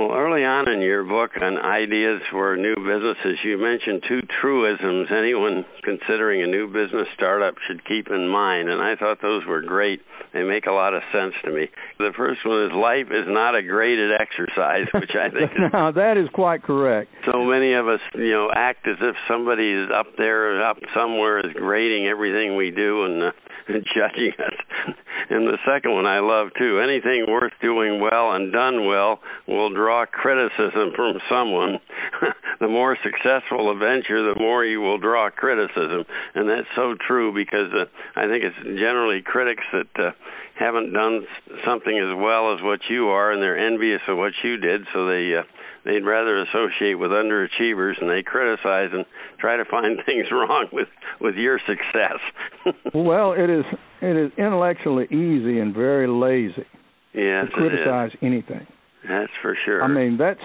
well, 0.00 0.16
early 0.16 0.48
on 0.48 0.64
in 0.72 0.80
your 0.80 1.04
book 1.04 1.36
on 1.36 1.58
ideas 1.60 2.24
for 2.32 2.56
new 2.56 2.72
businesses, 2.72 3.36
you 3.44 3.60
mentioned 3.60 4.00
two 4.08 4.24
truisms 4.40 5.12
anyone 5.12 5.66
considering 5.84 6.40
a 6.40 6.46
new 6.46 6.68
business 6.68 7.04
startup 7.12 7.54
should 7.68 7.84
keep 7.84 8.08
in 8.08 8.26
mind, 8.26 8.70
and 8.70 8.80
I 8.80 8.96
thought 8.96 9.20
those 9.20 9.44
were 9.44 9.60
great. 9.60 10.00
They 10.32 10.42
make 10.42 10.64
a 10.64 10.72
lot 10.72 10.94
of 10.94 11.02
sense 11.12 11.34
to 11.44 11.52
me. 11.52 11.68
The 11.98 12.16
first 12.16 12.40
one 12.46 12.64
is 12.64 12.72
life 12.72 13.12
is 13.12 13.28
not 13.28 13.54
a 13.54 13.60
graded 13.60 14.08
exercise, 14.16 14.88
which 14.94 15.12
I 15.12 15.28
think 15.28 15.52
is 15.52 15.68
now 15.72 15.92
that 15.92 16.16
is 16.16 16.32
quite 16.32 16.62
correct. 16.62 17.12
so 17.30 17.44
many 17.44 17.74
of 17.74 17.86
us, 17.86 18.00
you 18.14 18.32
know, 18.32 18.48
act 18.56 18.88
as 18.88 18.96
if 19.02 19.16
somebody 19.28 19.68
is 19.68 19.90
up 19.92 20.16
there, 20.16 20.64
up 20.64 20.78
somewhere, 20.96 21.44
is 21.44 21.52
grading 21.52 22.06
everything 22.06 22.56
we 22.56 22.70
do 22.70 23.04
and, 23.04 23.22
uh, 23.22 23.26
and 23.26 23.49
judging 23.68 24.32
us. 24.38 24.94
And 25.30 25.46
the 25.46 25.58
second 25.66 25.92
one 25.92 26.06
I 26.06 26.20
love 26.20 26.48
too. 26.58 26.80
Anything 26.80 27.26
worth 27.28 27.52
doing 27.60 28.00
well 28.00 28.32
and 28.32 28.52
done 28.52 28.86
well 28.86 29.20
will 29.46 29.72
draw 29.72 30.06
criticism 30.06 30.92
from 30.96 31.18
someone. 31.30 31.78
the 32.60 32.68
more 32.68 32.96
successful 33.02 33.70
a 33.70 33.76
venture, 33.76 34.34
the 34.34 34.38
more 34.38 34.64
you 34.64 34.80
will 34.80 34.98
draw 34.98 35.30
criticism, 35.30 36.04
and 36.34 36.48
that's 36.48 36.68
so 36.74 36.94
true 37.06 37.32
because 37.32 37.72
uh, 37.72 37.84
I 38.16 38.26
think 38.26 38.44
it's 38.44 38.78
generally 38.78 39.22
critics 39.22 39.64
that 39.72 40.02
uh, 40.02 40.10
haven't 40.58 40.92
done 40.92 41.26
something 41.64 41.96
as 41.96 42.16
well 42.16 42.54
as 42.54 42.62
what 42.62 42.80
you 42.88 43.08
are, 43.08 43.32
and 43.32 43.42
they're 43.42 43.58
envious 43.58 44.00
of 44.08 44.18
what 44.18 44.32
you 44.42 44.56
did, 44.56 44.82
so 44.92 45.06
they. 45.06 45.34
Uh, 45.38 45.42
they'd 45.84 46.04
rather 46.04 46.40
associate 46.42 46.94
with 46.94 47.10
underachievers 47.10 48.00
and 48.00 48.10
they 48.10 48.22
criticize 48.22 48.90
and 48.92 49.04
try 49.38 49.56
to 49.56 49.64
find 49.64 49.98
things 50.06 50.26
wrong 50.30 50.66
with 50.72 50.88
with 51.20 51.34
your 51.34 51.60
success. 51.66 52.18
Well, 52.94 53.32
it 53.32 53.48
is 53.48 53.64
it 54.02 54.16
is 54.16 54.32
intellectually 54.36 55.06
easy 55.06 55.60
and 55.60 55.74
very 55.74 56.06
lazy 56.06 56.66
yes, 57.14 57.46
to 57.46 57.50
criticize 57.52 58.10
anything. 58.22 58.66
That's 59.08 59.32
for 59.40 59.56
sure. 59.64 59.82
I 59.82 59.88
mean, 59.88 60.18
that's 60.18 60.40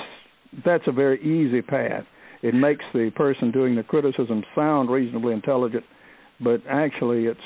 that's 0.63 0.83
a 0.87 0.91
very 0.91 1.19
easy 1.21 1.61
path. 1.61 2.05
It 2.41 2.53
makes 2.53 2.85
the 2.93 3.11
person 3.15 3.51
doing 3.51 3.75
the 3.75 3.83
criticism 3.83 4.43
sound 4.55 4.89
reasonably 4.89 5.33
intelligent, 5.33 5.83
but 6.39 6.61
actually, 6.69 7.25
it's 7.25 7.39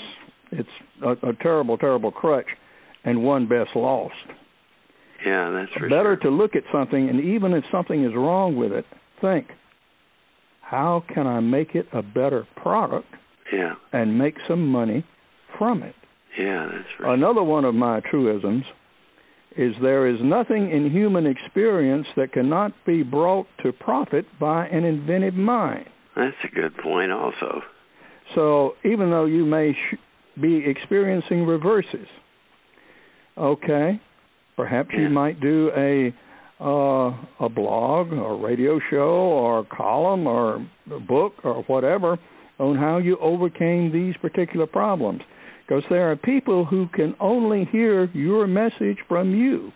it's 0.52 0.70
a, 1.04 1.12
a 1.30 1.34
terrible, 1.42 1.78
terrible 1.78 2.12
crutch, 2.12 2.48
and 3.06 3.24
one 3.24 3.48
best 3.48 3.70
lost. 3.76 4.14
Yeah, 5.26 5.50
that's 5.52 5.72
Better 5.90 6.18
sure. 6.22 6.30
to 6.30 6.30
look 6.30 6.56
at 6.56 6.64
something, 6.72 7.10
and 7.10 7.20
even 7.20 7.54
if 7.54 7.64
something 7.72 8.04
is 8.04 8.14
wrong 8.16 8.56
with 8.56 8.72
it, 8.72 8.86
think, 9.22 9.48
how 10.62 11.04
can 11.14 11.28
I 11.28 11.40
make 11.40 11.76
it 11.76 11.88
a 11.94 12.02
better 12.02 12.48
product 12.56 13.08
Yeah, 13.52 13.74
and 13.92 14.18
make 14.18 14.36
some 14.48 14.68
money 14.68 15.06
from 15.58 15.84
it? 15.84 15.96
yeah, 16.38 16.70
that's 16.72 16.88
sure. 16.98 17.14
Another 17.14 17.44
one 17.44 17.66
of 17.66 17.74
my 17.76 18.00
truisms 18.10 18.64
is 19.58 19.74
there 19.82 20.08
is 20.08 20.18
nothing 20.22 20.70
in 20.72 20.92
human 20.92 21.26
experience 21.26 22.06
that 22.16 22.32
cannot 22.32 22.72
be 22.86 23.02
brought 23.04 23.48
to 23.64 23.74
profit 23.74 24.26
by 24.40 24.68
an 24.68 24.86
inventive 24.86 25.34
mind. 25.34 25.86
That's 26.16 26.36
a 26.44 26.56
good 26.56 26.78
point, 26.78 27.12
also. 27.12 27.62
So 28.36 28.76
even 28.86 29.10
though 29.10 29.26
you 29.26 29.44
may 29.46 29.74
sh- 29.74 29.96
be 30.40 30.64
experiencing 30.66 31.46
reverses, 31.46 32.08
okay, 33.38 34.00
perhaps 34.60 34.90
Yeah. 34.94 35.02
you 35.04 35.10
might 35.10 35.40
do 35.40 35.72
a 35.90 36.14
uh, 36.62 37.10
a 37.40 37.48
blog 37.48 38.12
or 38.12 38.36
radio 38.50 38.74
show 38.90 39.14
or 39.42 39.64
column 39.64 40.28
or 40.28 40.46
book 41.08 41.34
or 41.46 41.64
whatever 41.72 42.20
on 42.60 42.76
how 42.76 42.98
you 42.98 43.16
overcame 43.32 43.84
these 43.94 44.16
particular 44.18 44.68
problems. 44.68 45.22
Because 45.66 45.86
there 45.90 46.12
are 46.12 46.18
people 46.18 46.66
who 46.66 46.88
can 46.88 47.16
only 47.22 47.64
hear 47.72 48.10
your 48.28 48.46
message 48.46 48.98
from 49.08 49.34
you. 49.34 49.72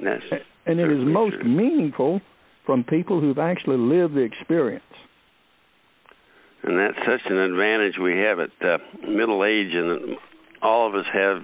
That's 0.00 0.22
And 0.66 0.78
it 0.78 0.88
is 0.96 1.02
most 1.04 1.34
true. 1.40 1.48
meaningful 1.62 2.20
from 2.64 2.84
people 2.84 3.20
who've 3.20 3.40
actually 3.52 3.78
lived 3.78 4.14
the 4.14 4.20
experience. 4.32 4.92
and 6.62 6.78
that's 6.78 7.00
such 7.12 7.24
an 7.28 7.38
advantage 7.50 7.96
we 7.98 8.16
have 8.26 8.38
at 8.38 8.54
uh, 8.62 8.78
middle 9.20 9.44
age, 9.44 9.72
and 9.74 10.16
all 10.62 10.86
of 10.88 10.94
us 10.94 11.06
have 11.12 11.38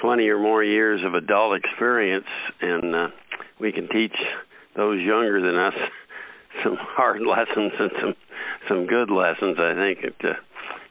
20 0.00 0.28
or 0.28 0.38
more 0.38 0.62
years 0.64 1.00
of 1.04 1.14
adult 1.14 1.56
experience, 1.56 2.26
and 2.60 2.94
uh, 2.94 3.08
we 3.60 3.72
can 3.72 3.88
teach 3.88 4.14
those 4.76 5.00
younger 5.00 5.40
than 5.40 5.56
us 5.56 5.74
some 6.64 6.76
hard 6.78 7.20
lessons 7.22 7.72
and 7.78 7.90
some 8.00 8.14
some 8.68 8.86
good 8.86 9.10
lessons. 9.10 9.56
I 9.58 9.74
think 9.74 9.98
that 10.22 10.28
uh, 10.30 10.34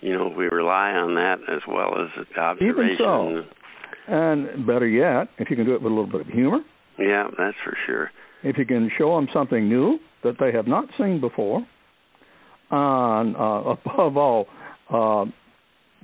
you 0.02 0.14
know 0.18 0.28
we 0.36 0.46
rely 0.46 0.92
on 0.92 1.16
that 1.16 1.38
as 1.48 1.62
well 1.68 1.96
as 2.02 2.10
observation. 2.38 2.98
so. 3.00 3.42
And 4.12 4.66
better 4.66 4.88
yet, 4.88 5.28
if 5.38 5.50
you 5.52 5.56
can 5.56 5.66
do 5.66 5.76
it 5.76 5.82
with 5.84 5.92
a 5.92 5.96
little 5.96 6.08
bit 6.12 6.22
of 6.22 6.28
humor, 6.28 6.60
Yeah, 6.98 7.28
that's 7.38 7.58
for 7.64 7.78
sure. 7.86 8.10
if 8.44 8.58
you 8.58 8.66
can 8.66 8.90
show 8.98 9.16
them 9.16 9.28
something 9.32 9.70
new 9.70 10.00
that 10.24 10.36
they 10.40 10.52
have 10.52 10.66
not 10.66 10.86
seen 10.98 11.22
before, 11.22 11.62
and 12.72 13.36
uh, 13.36 13.40
above 13.86 14.18
all, 14.18 14.48
uh, 14.90 15.26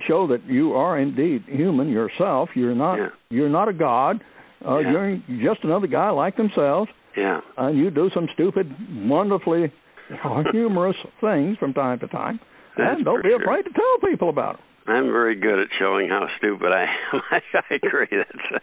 show 0.06 0.26
that 0.28 0.44
you 0.46 0.74
are 0.74 0.98
indeed 0.98 1.44
human 1.46 1.88
yourself. 1.88 2.50
You're 2.54 2.74
not 2.74 2.96
Yeah. 2.98 3.08
you're 3.30 3.48
not 3.48 3.68
a 3.68 3.72
god. 3.72 4.22
Uh, 4.66 4.78
Yeah. 4.78 5.16
You're 5.28 5.54
just 5.54 5.64
another 5.64 5.86
guy 5.86 6.10
like 6.10 6.36
themselves, 6.36 6.90
Yeah, 7.16 7.40
and 7.58 7.76
you 7.78 7.90
do 7.90 8.10
some 8.14 8.28
stupid, 8.34 8.72
wonderfully 9.08 9.70
humorous 10.52 10.96
things 11.20 11.56
from 11.58 11.72
time 11.74 11.98
to 12.00 12.08
time. 12.08 12.40
That's 12.76 12.96
and 12.96 13.04
don't 13.04 13.22
be 13.22 13.30
sure. 13.30 13.42
afraid 13.42 13.62
to 13.64 13.70
tell 13.72 14.10
people 14.10 14.28
about 14.28 14.56
them. 14.56 14.62
I'm 14.88 15.10
very 15.12 15.34
good 15.34 15.58
at 15.58 15.68
showing 15.78 16.08
how 16.08 16.28
stupid 16.38 16.70
I 16.72 16.86
am. 17.12 17.22
I, 17.32 17.74
agree. 17.74 18.06
That's 18.10 18.62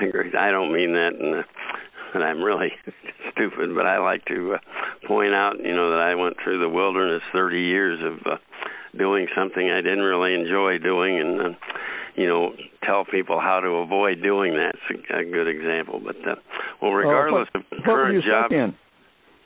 I 0.00 0.04
agree. 0.04 0.32
I 0.36 0.50
don't 0.50 0.72
mean 0.72 0.92
that, 0.94 1.12
and 1.20 1.34
uh, 1.36 1.42
that 2.14 2.22
I'm 2.22 2.42
really 2.42 2.72
stupid, 3.32 3.74
but 3.74 3.86
I 3.86 3.98
like 3.98 4.24
to 4.26 4.54
uh, 4.54 5.06
point 5.06 5.34
out, 5.34 5.56
you 5.62 5.74
know, 5.74 5.90
that 5.90 6.00
I 6.00 6.14
went 6.14 6.36
through 6.42 6.60
the 6.60 6.68
wilderness 6.68 7.22
30 7.32 7.60
years 7.60 8.00
of 8.02 8.32
uh, 8.32 8.36
doing 8.96 9.26
something 9.36 9.70
I 9.70 9.80
didn't 9.80 10.04
really 10.04 10.34
enjoy 10.34 10.78
doing, 10.78 11.18
and 11.18 11.40
uh, 11.40 11.58
you 12.16 12.26
know, 12.26 12.52
tell 12.84 13.04
people 13.04 13.40
how 13.40 13.60
to 13.60 13.68
avoid 13.68 14.22
doing 14.22 14.54
that. 14.54 14.74
It's 14.90 15.10
a, 15.10 15.18
a 15.18 15.24
good 15.24 15.48
example. 15.48 16.00
But 16.04 16.16
uh, 16.28 16.34
well, 16.82 16.92
regardless 16.92 17.48
uh, 17.54 17.58
of 17.58 17.64
what, 17.70 17.80
what 17.80 17.86
were 17.86 18.04
current 18.04 18.14
you 18.14 18.30
job? 18.30 18.50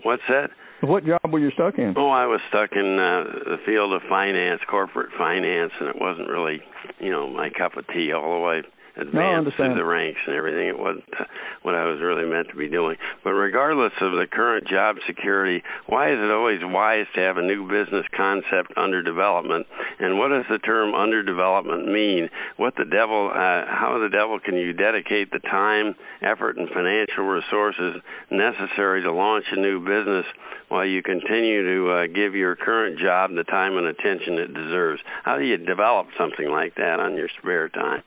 What's 0.04 0.22
that? 0.28 0.50
What 0.82 1.04
job 1.04 1.20
were 1.30 1.38
you 1.38 1.52
stuck 1.52 1.78
in? 1.78 1.94
Oh, 1.96 2.10
I 2.10 2.26
was 2.26 2.40
stuck 2.48 2.70
in 2.72 2.98
uh, 2.98 3.54
the 3.54 3.56
field 3.64 3.92
of 3.92 4.02
finance, 4.08 4.60
corporate 4.68 5.10
finance, 5.16 5.70
and 5.78 5.88
it 5.88 5.96
wasn't 6.00 6.28
really, 6.28 6.60
you 6.98 7.12
know, 7.12 7.30
my 7.30 7.50
cup 7.50 7.76
of 7.76 7.86
tea 7.86 8.12
all 8.12 8.40
the 8.40 8.62
advanced 8.96 9.56
no, 9.58 9.64
through 9.64 9.74
the 9.74 9.84
ranks 9.84 10.20
and 10.26 10.36
everything. 10.36 10.68
It 10.68 10.78
wasn't 10.78 11.04
uh, 11.18 11.24
what 11.62 11.74
I 11.74 11.86
was 11.86 12.00
really 12.00 12.28
meant 12.28 12.48
to 12.50 12.56
be 12.56 12.68
doing. 12.68 12.96
But 13.24 13.32
regardless 13.32 13.92
of 14.00 14.12
the 14.12 14.26
current 14.30 14.68
job 14.68 14.96
security, 15.06 15.62
why 15.86 16.12
is 16.12 16.18
it 16.18 16.30
always 16.30 16.60
wise 16.62 17.06
to 17.14 17.20
have 17.20 17.38
a 17.38 17.42
new 17.42 17.64
business 17.64 18.04
concept 18.16 18.76
under 18.76 19.02
development? 19.02 19.66
And 19.98 20.18
what 20.18 20.28
does 20.28 20.44
the 20.50 20.58
term 20.58 20.94
under 20.94 21.22
development 21.22 21.90
mean? 21.90 22.28
What 22.56 22.76
the 22.76 22.84
devil, 22.84 23.30
uh, 23.32 23.64
how 23.66 23.98
the 24.02 24.10
devil 24.10 24.38
can 24.38 24.56
you 24.56 24.72
dedicate 24.72 25.30
the 25.32 25.40
time, 25.40 25.94
effort, 26.20 26.56
and 26.58 26.68
financial 26.68 27.24
resources 27.24 28.02
necessary 28.30 29.02
to 29.02 29.12
launch 29.12 29.44
a 29.52 29.60
new 29.60 29.80
business 29.80 30.26
while 30.68 30.86
you 30.86 31.02
continue 31.02 31.62
to 31.64 31.90
uh, 31.90 32.06
give 32.06 32.34
your 32.34 32.56
current 32.56 32.98
job 32.98 33.30
the 33.34 33.44
time 33.44 33.76
and 33.76 33.86
attention 33.86 34.38
it 34.38 34.52
deserves? 34.52 35.00
How 35.24 35.38
do 35.38 35.44
you 35.44 35.56
develop 35.56 36.08
something 36.18 36.48
like 36.48 36.74
that 36.76 37.00
on 37.00 37.16
your 37.16 37.28
spare 37.40 37.68
time? 37.68 38.02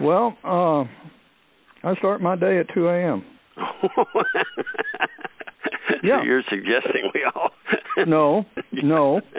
Well, 0.00 0.36
uh, 0.44 0.84
I 1.86 1.94
start 1.98 2.20
my 2.20 2.36
day 2.36 2.58
at 2.58 2.66
2 2.74 2.88
a.m. 2.88 3.24
yeah. 6.02 6.18
So 6.18 6.24
you're 6.24 6.42
suggesting 6.50 7.10
we 7.14 7.24
all. 7.34 7.50
no, 8.06 8.44
no. 8.72 9.20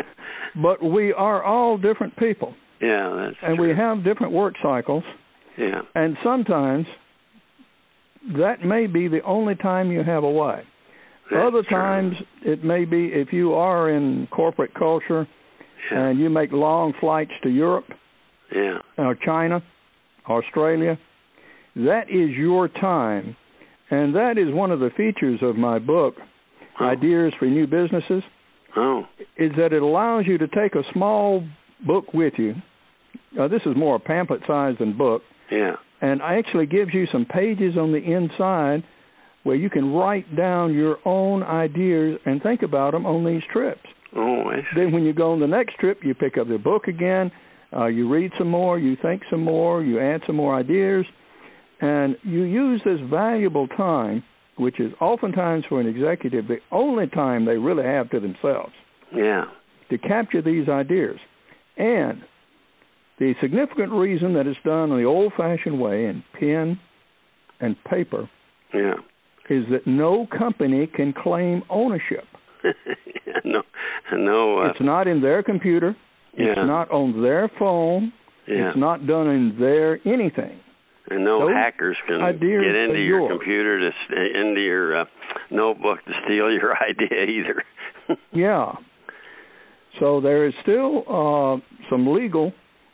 But 0.62 0.82
we 0.82 1.12
are 1.12 1.44
all 1.44 1.78
different 1.78 2.16
people. 2.16 2.56
Yeah, 2.82 3.26
that's 3.26 3.36
And 3.42 3.58
true. 3.58 3.68
we 3.68 3.76
have 3.76 4.06
different 4.06 4.32
work 4.32 4.54
cycles. 4.64 5.04
Yeah. 5.58 5.82
And 5.96 6.16
sometimes 6.24 6.86
that 8.38 8.64
may 8.64 8.88
be 8.88 9.10
the 9.10 9.22
only 9.24 9.56
time 9.56 9.92
you 9.92 10.02
have 10.02 10.24
away. 10.24 10.64
That's 11.30 11.44
Other 11.46 11.62
true. 11.64 11.78
times 11.78 12.14
it 12.44 12.64
may 12.64 12.86
be 12.86 13.08
if 13.08 13.34
you 13.34 13.54
are 13.54 13.90
in 13.90 14.30
corporate 14.32 14.74
culture 14.74 15.28
yeah. 15.92 16.08
and 16.08 16.20
you 16.20 16.30
make 16.30 16.54
long 16.54 16.94
flights 17.02 17.32
to 17.44 17.50
Europe 17.50 17.88
yeah. 18.56 18.78
or 18.98 19.16
China 19.26 19.62
Australia. 20.30 20.98
That 21.76 22.10
is 22.10 22.30
your 22.36 22.68
time. 22.68 23.36
And 23.90 24.16
that 24.16 24.38
is 24.38 24.54
one 24.54 24.72
of 24.72 24.80
the 24.80 24.90
features 24.98 25.40
of 25.42 25.56
my 25.56 25.80
book, 25.80 26.16
oh. 26.80 26.86
Ideas 26.86 27.34
for 27.38 27.46
New 27.46 27.68
Businesses, 27.68 28.24
oh. 28.76 29.04
is 29.38 29.52
that 29.58 29.74
it 29.74 29.82
allows 29.82 30.26
you 30.26 30.38
to 30.38 30.48
take 30.48 30.76
a 30.76 30.84
small 30.94 31.44
book 31.86 32.14
with 32.14 32.34
you. 32.38 32.56
Uh, 33.40 33.48
this 33.48 33.62
is 33.66 33.76
more 33.76 33.96
a 33.96 34.00
pamphlet 34.00 34.42
sized 34.48 34.80
than 34.80 34.98
book. 34.98 35.22
Yeah. 35.52 35.76
And 36.02 36.22
actually 36.22 36.66
gives 36.66 36.94
you 36.94 37.06
some 37.12 37.26
pages 37.26 37.78
on 37.78 37.92
the 37.92 38.00
inside 38.00 38.84
where 39.44 39.56
you 39.56 39.70
can 39.70 39.94
write 39.94 40.36
down 40.36 40.74
your 40.74 40.98
own 41.06 41.44
ideas 41.44 42.20
and 42.26 42.42
think 42.42 42.64
about 42.64 42.92
them 42.92 43.06
on 43.06 43.24
these 43.24 43.44
trips. 43.54 43.86
Oh, 44.16 44.50
I 44.50 44.58
see. 44.58 44.82
Then 44.82 44.92
when 44.92 45.04
you 45.04 45.14
go 45.14 45.34
on 45.34 45.40
the 45.40 45.48
next 45.48 45.76
trip, 45.76 46.00
you 46.04 46.16
pick 46.16 46.38
up 46.38 46.48
the 46.48 46.58
book 46.58 46.88
again 46.88 47.32
uh, 47.76 47.88
you 47.88 48.12
read 48.12 48.32
some 48.38 48.50
more, 48.50 48.80
you 48.80 48.96
think 49.02 49.22
some 49.30 49.44
more, 49.44 49.84
you 49.84 50.00
add 50.00 50.22
some 50.26 50.36
more 50.36 50.56
ideas, 50.56 51.06
and 51.82 52.16
you 52.24 52.44
use 52.44 52.82
this 52.86 53.00
valuable 53.10 53.68
time, 53.70 54.24
which 54.58 54.80
is 54.80 54.92
oftentimes 55.02 55.66
for 55.68 55.82
an 55.82 55.88
executive 55.88 56.48
the 56.48 56.60
only 56.72 57.08
time 57.08 57.46
they 57.46 57.58
really 57.58 57.84
have 57.84 58.10
to 58.12 58.20
themselves. 58.20 58.74
Yeah. 59.14 59.46
To 59.90 59.98
capture 59.98 60.42
these 60.42 60.70
ideas. 60.70 61.18
And 61.78 62.22
the 63.20 63.34
significant 63.42 63.92
reason 63.92 64.34
that 64.36 64.48
it's 64.48 64.60
done 64.66 64.92
in 64.92 64.98
the 64.98 65.04
old 65.04 65.34
fashioned 65.38 65.80
way 65.80 66.06
in 66.06 66.24
pen 66.40 66.80
and 67.60 67.76
paper 67.86 68.30
yeah. 68.74 68.96
is 69.50 69.66
that 69.72 69.86
no 69.86 70.28
company 70.38 70.88
can 70.88 71.14
claim 71.14 71.62
ownership. 71.70 72.24
no, 73.46 73.62
no. 74.14 74.60
Uh, 74.60 74.70
it's 74.70 74.82
not 74.82 75.08
in 75.08 75.22
their 75.22 75.44
computer. 75.44 75.96
Yeah. 76.38 76.48
It's 76.52 76.58
not 76.58 76.92
on 76.92 77.22
their 77.22 77.50
phone. 77.60 78.12
Yeah. 78.48 78.70
It's 78.70 78.78
not 78.78 79.08
done 79.08 79.28
in 79.28 79.56
their 79.60 80.00
anything. 80.08 80.60
And 81.10 81.24
no 81.24 81.42
Those 81.42 81.54
hackers 81.54 81.98
can 82.08 82.20
get 82.20 82.42
into 82.42 83.00
your 83.00 83.20
yours. 83.20 83.32
computer 83.32 83.80
to 83.80 84.40
into 84.42 84.62
your 84.62 85.02
uh, 85.02 85.06
notebook 85.52 86.04
to 86.06 86.12
steal 86.26 86.52
your 86.52 86.76
idea 86.90 87.24
either. 87.26 87.64
yeah. 88.34 88.74
So 90.00 90.20
there 90.20 90.46
is 90.48 90.54
still 90.64 91.04
uh, 91.08 91.58
some 91.90 92.08
legal 92.14 92.52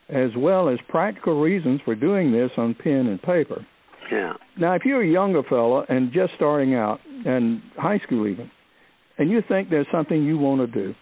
as 0.10 0.30
well 0.38 0.68
as 0.70 0.78
practical 0.90 1.42
reasons 1.42 1.80
for 1.86 1.96
doing 1.96 2.32
this 2.34 2.52
on 2.58 2.76
pen 2.76 3.08
and 3.08 3.22
paper. 3.22 3.66
Yeah. 4.12 4.34
Now, 4.60 4.74
if 4.74 4.82
you're 4.84 5.02
a 5.04 5.08
younger 5.08 5.42
fella 5.44 5.86
and 5.88 6.12
just 6.12 6.34
starting 6.36 6.76
out, 6.76 7.00
and 7.26 7.62
high 7.78 8.00
school 8.00 8.28
even, 8.28 8.52
and 9.18 9.30
you 9.32 9.42
think 9.48 9.70
there's 9.70 9.88
something 9.92 10.22
you 10.22 10.38
want 10.38 10.60
to 10.60 10.68
do, 10.68 10.94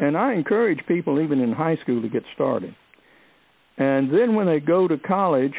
and 0.00 0.16
I 0.16 0.32
encourage 0.34 0.80
people 0.88 1.20
even 1.20 1.40
in 1.40 1.52
high 1.52 1.76
school 1.82 2.00
to 2.02 2.08
get 2.08 2.24
started. 2.34 2.74
And 3.76 4.10
then 4.12 4.34
when 4.34 4.46
they 4.46 4.58
go 4.60 4.88
to 4.88 4.98
college, 4.98 5.54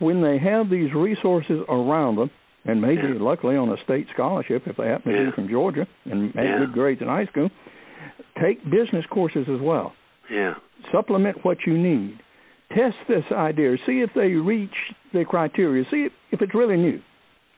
when 0.00 0.20
they 0.22 0.38
have 0.38 0.68
these 0.70 0.92
resources 0.94 1.62
around 1.68 2.16
them, 2.16 2.30
and 2.64 2.80
maybe 2.82 3.02
Yeah. 3.08 3.14
luckily 3.20 3.56
on 3.56 3.70
a 3.70 3.76
state 3.84 4.08
scholarship 4.12 4.66
if 4.66 4.76
they 4.76 4.88
happen 4.88 5.12
to 5.12 5.18
Yeah. 5.18 5.24
be 5.26 5.30
from 5.32 5.48
Georgia 5.48 5.86
and 6.04 6.34
make 6.34 6.44
Yeah. 6.44 6.58
good 6.58 6.72
grades 6.72 7.00
in 7.00 7.08
high 7.08 7.26
school, 7.26 7.50
take 8.40 8.68
business 8.68 9.06
courses 9.06 9.48
as 9.48 9.60
well. 9.60 9.94
Yeah. 10.30 10.54
Supplement 10.92 11.44
what 11.44 11.66
you 11.66 11.78
need. 11.78 12.18
Test 12.70 12.96
this 13.06 13.24
idea. 13.32 13.78
See 13.86 14.02
if 14.02 14.12
they 14.12 14.34
reach 14.34 14.92
the 15.12 15.24
criteria. 15.24 15.84
See 15.90 16.04
if, 16.04 16.12
if 16.32 16.42
it's 16.42 16.54
really 16.54 16.76
new. 16.76 17.00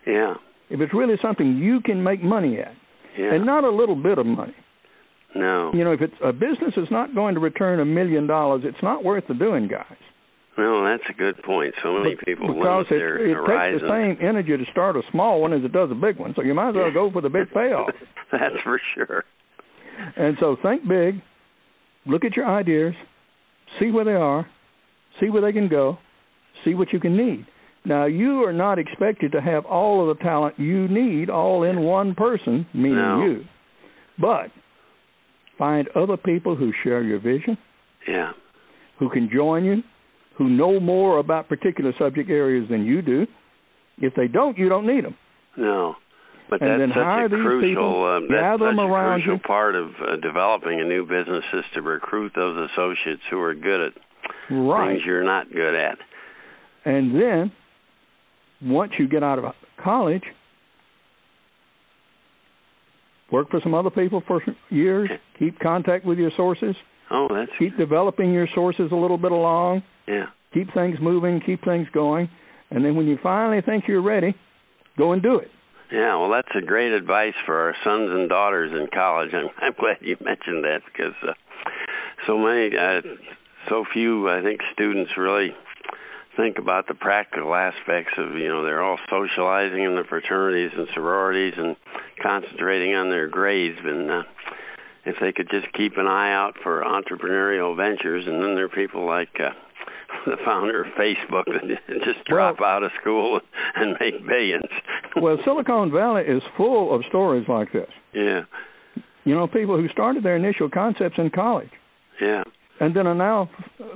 Yeah. 0.07 0.35
If 0.69 0.81
it's 0.81 0.95
really 0.95 1.17
something 1.19 1.57
you 1.57 1.81
can 1.81 2.01
make 2.03 2.23
money 2.23 2.61
at, 2.61 2.75
Yeah. 3.19 3.35
and 3.35 3.45
not 3.45 3.65
a 3.65 3.71
little 3.71 3.97
bit 3.97 4.19
of 4.19 4.27
money. 4.27 4.55
No. 5.35 5.71
You 5.75 5.85
know, 5.85 5.93
if 5.93 6.01
it's 6.01 6.15
a 6.25 6.33
business 6.33 6.75
is 6.77 6.89
not 6.91 7.15
going 7.15 7.35
to 7.35 7.41
return 7.41 7.81
a 7.81 7.85
million 7.85 8.27
dollars, 8.27 8.63
it's 8.65 8.83
not 8.83 9.05
worth 9.05 9.25
the 9.29 9.35
doing, 9.35 9.69
guys. 9.69 9.97
No, 10.59 10.85
that's 10.85 11.03
a 11.09 11.15
good 11.15 11.43
point. 11.45 11.75
So 11.83 11.93
many 11.99 12.17
people 12.27 12.53
because 12.53 12.87
it, 12.91 12.97
it 13.01 13.35
takes 13.35 13.83
the 13.83 13.89
same 13.89 14.19
energy 14.27 14.57
to 14.57 14.65
start 14.73 14.97
a 14.97 15.03
small 15.11 15.41
one 15.41 15.53
as 15.53 15.65
it 15.65 15.73
does 15.73 15.91
a 15.91 15.95
big 15.95 16.19
one. 16.19 16.35
So 16.37 16.43
you 16.43 16.53
might 16.53 16.71
as 16.71 16.75
well 16.75 16.93
go 16.93 17.11
for 17.11 17.23
the 17.23 17.31
big 17.31 17.51
payoff. 17.55 17.91
that's 18.33 18.55
for 18.65 18.81
sure. 18.95 19.25
And 20.17 20.37
so 20.41 20.57
think 20.63 20.87
big, 20.87 21.23
look 22.05 22.25
at 22.25 22.37
your 22.37 22.47
ideas, 22.47 22.95
see 23.79 23.91
where 23.91 24.05
they 24.05 24.13
are, 24.13 24.47
see 25.21 25.31
where 25.31 25.43
they 25.43 25.53
can 25.53 25.69
go, 25.69 25.99
see 26.65 26.75
what 26.75 26.93
you 26.93 27.01
can 27.01 27.17
need. 27.17 27.47
Now 27.85 28.05
you 28.07 28.45
are 28.45 28.53
not 28.53 28.79
expected 28.79 29.33
to 29.33 29.41
have 29.41 29.65
all 29.65 30.03
of 30.11 30.17
the 30.17 30.23
talent 30.23 30.59
you 30.59 30.89
need 30.89 31.31
all 31.31 31.63
in 31.63 31.81
one 31.81 32.15
person, 32.15 32.67
meaning 32.75 32.97
No. 32.97 33.23
you. 33.25 33.45
But 34.19 34.51
find 35.61 35.87
other 35.95 36.17
people 36.17 36.57
who 36.57 36.73
share 36.83 37.03
your 37.03 37.19
vision, 37.21 37.57
Yeah. 38.09 38.33
who 38.99 39.11
can 39.11 39.29
join 39.31 39.63
you, 39.65 39.83
who 40.39 40.49
know 40.49 40.81
more 40.81 41.19
about 41.19 41.49
particular 41.49 41.93
subject 41.99 42.31
areas 42.31 42.67
than 42.71 42.85
you 42.87 43.03
do. 43.03 43.27
If 43.99 44.15
they 44.15 44.27
don't, 44.27 44.57
you 44.57 44.71
don't 44.71 44.87
need 44.87 45.05
them. 45.05 45.15
No. 45.59 45.97
But 46.49 46.63
And 46.63 46.81
that's 46.81 46.93
such 46.95 47.27
a 47.33 47.43
crucial 47.45 48.05
um, 48.07 48.27
that's 48.31 48.59
such 48.59 48.73
a 48.73 48.75
crucial 48.75 49.33
you. 49.35 49.39
part 49.41 49.75
of 49.77 49.89
uh, 50.01 50.17
developing 50.23 50.81
a 50.81 50.85
new 50.85 51.05
business 51.05 51.45
is 51.53 51.65
to 51.75 51.83
recruit 51.83 52.33
those 52.35 52.57
associates 52.73 53.23
who 53.31 53.39
are 53.41 53.55
good 53.55 53.81
at 53.89 53.93
Right. 54.51 54.95
things 54.95 55.03
you're 55.07 55.23
not 55.25 55.53
good 55.53 55.75
at. 55.75 55.99
And 56.87 57.15
then, 57.15 57.53
once 58.63 58.93
you 58.99 59.07
get 59.09 59.23
out 59.23 59.39
of 59.39 59.45
college, 59.83 60.25
work 63.33 63.51
for 63.51 63.61
some 63.63 63.75
other 63.75 63.91
people 63.91 64.23
for 64.27 64.43
years, 64.71 65.11
keep 65.39 65.59
contact 65.61 66.05
with 66.05 66.19
your 66.19 66.31
sources, 66.37 66.75
Oh, 67.11 67.27
that's 67.29 67.51
keep 67.59 67.77
developing 67.77 68.33
your 68.33 68.47
sources 68.55 68.93
a 68.93 68.95
little 68.95 69.19
bit 69.19 69.33
along, 69.33 69.83
yeah. 70.07 70.27
keep 70.55 70.73
things 70.73 70.97
moving, 71.01 71.41
keep 71.45 71.65
things 71.65 71.89
going, 71.93 72.29
and 72.71 72.85
then 72.85 72.95
when 72.95 73.07
you 73.07 73.19
finally 73.23 73.61
think 73.63 73.85
you're 73.89 74.03
ready, 74.03 74.35
go 74.97 75.13
and 75.13 75.21
do 75.23 75.37
it. 75.39 75.49
Yeah, 75.91 76.17
well, 76.17 76.31
that's 76.31 76.55
a 76.57 76.65
great 76.65 76.93
advice 76.93 77.35
for 77.47 77.57
our 77.59 77.75
sons 77.83 78.11
and 78.13 78.29
daughters 78.29 78.71
in 78.73 78.87
college. 78.95 79.31
I'm, 79.35 79.49
I'm 79.61 79.73
glad 79.73 79.97
you 80.03 80.17
mentioned 80.25 80.63
that 80.63 80.83
because 80.87 81.15
uh, 81.27 81.33
so 82.29 82.39
many, 82.39 82.71
uh, 82.77 83.01
so 83.69 83.85
few, 83.93 84.31
I 84.31 84.41
think, 84.41 84.61
students 84.73 85.11
really 85.17 85.49
think 86.37 86.59
about 86.59 86.87
the 86.89 86.95
practical 86.95 87.55
aspects 87.55 88.13
of, 88.19 88.35
you 88.37 88.49
know, 88.49 88.65
they're 88.65 88.83
all 88.83 88.99
socializing 89.11 89.83
in 89.85 89.95
the 89.97 90.05
fraternities 90.09 90.71
and 90.77 90.87
sororities 90.95 91.55
and 91.57 91.77
concentrating 92.23 92.95
on 92.95 93.11
their 93.11 93.29
grades. 93.29 93.79
And 93.83 94.11
uh, 94.11 94.23
if 95.05 95.17
they 95.21 95.33
could 95.33 95.49
just 95.51 95.73
keep 95.75 95.97
an 95.97 96.07
eye 96.07 96.33
out 96.33 96.55
for 96.63 96.83
entrepreneurial 96.83 97.77
ventures, 97.77 98.25
and 98.27 98.43
then 98.43 98.55
there 98.55 98.65
are 98.65 98.69
people 98.69 99.07
like. 99.07 99.31
Uh, 99.39 99.51
the 100.27 100.37
founder 100.45 100.83
of 100.83 100.89
Facebook 100.99 101.45
that 101.47 101.63
just 102.05 102.25
drop 102.27 102.59
Well- 102.61 102.69
out 102.69 102.83
of 102.83 102.91
school 103.01 103.41
and 103.77 103.97
make 104.01 104.27
billions. 104.27 104.65
Well, 105.17 105.39
Silicon 105.45 105.93
Valley 105.93 106.23
is 106.23 106.43
full 106.57 106.93
of 106.95 107.03
stories 107.09 107.47
like 107.49 107.73
this. 107.73 107.89
Yeah, 108.13 108.41
You 109.25 109.35
know, 109.37 109.47
people 109.47 109.77
who 109.77 109.89
started 109.89 110.25
their 110.25 110.35
initial 110.37 110.69
concepts 110.69 111.15
in 111.17 111.31
college 111.31 111.71
yeah, 112.21 112.43
and 112.81 112.95
then 112.95 113.07
are 113.07 113.15
now 113.15 113.49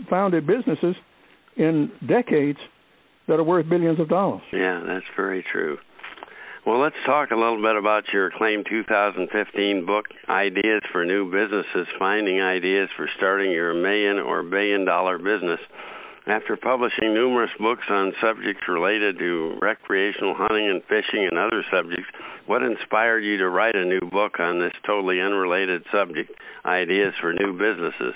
founded 0.09 0.47
businesses 0.47 0.95
in 1.57 1.91
decades 2.07 2.59
that 3.29 3.35
are 3.35 3.45
worth 3.45 3.69
billions 3.69 4.01
of 4.01 4.09
dollars. 4.09 4.43
yeah. 4.53 4.83
That's 4.87 5.07
very 5.17 5.45
true. 5.51 5.79
Well, 6.67 6.81
let's 6.81 6.97
talk 7.05 7.31
a 7.31 7.37
little 7.37 7.61
bit 7.61 7.77
about 7.77 8.05
your 8.11 8.29
acclaimed 8.29 8.67
2015 8.71 9.85
book, 9.85 10.07
Ideas 10.31 10.81
for 10.93 11.05
New 11.05 11.31
Businesses 11.31 11.87
Finding 11.99 12.41
Ideas 12.41 12.89
for 12.97 13.07
Starting 13.19 13.51
Your 13.51 13.75
Million 13.75 14.19
or 14.19 14.43
Billion 14.43 14.87
Dollar 14.87 15.19
Business. 15.19 15.61
After 16.27 16.57
publishing 16.57 17.13
numerous 17.13 17.51
books 17.61 17.85
on 17.91 18.15
subjects 18.19 18.63
related 18.67 19.19
to 19.19 19.59
recreational 19.61 20.35
hunting 20.35 20.71
and 20.71 20.81
fishing 20.85 21.29
and 21.31 21.39
other 21.39 21.63
subjects, 21.71 22.09
what 22.47 22.63
inspired 22.63 23.21
you 23.21 23.37
to 23.37 23.51
write 23.51 23.77
a 23.77 23.85
new 23.85 24.01
book 24.11 24.41
on 24.41 24.59
this 24.59 24.73
totally 24.87 25.21
unrelated 25.21 25.85
subject, 25.93 26.31
Ideas 26.65 27.13
for 27.21 27.35
New 27.35 27.53
Businesses? 27.53 28.15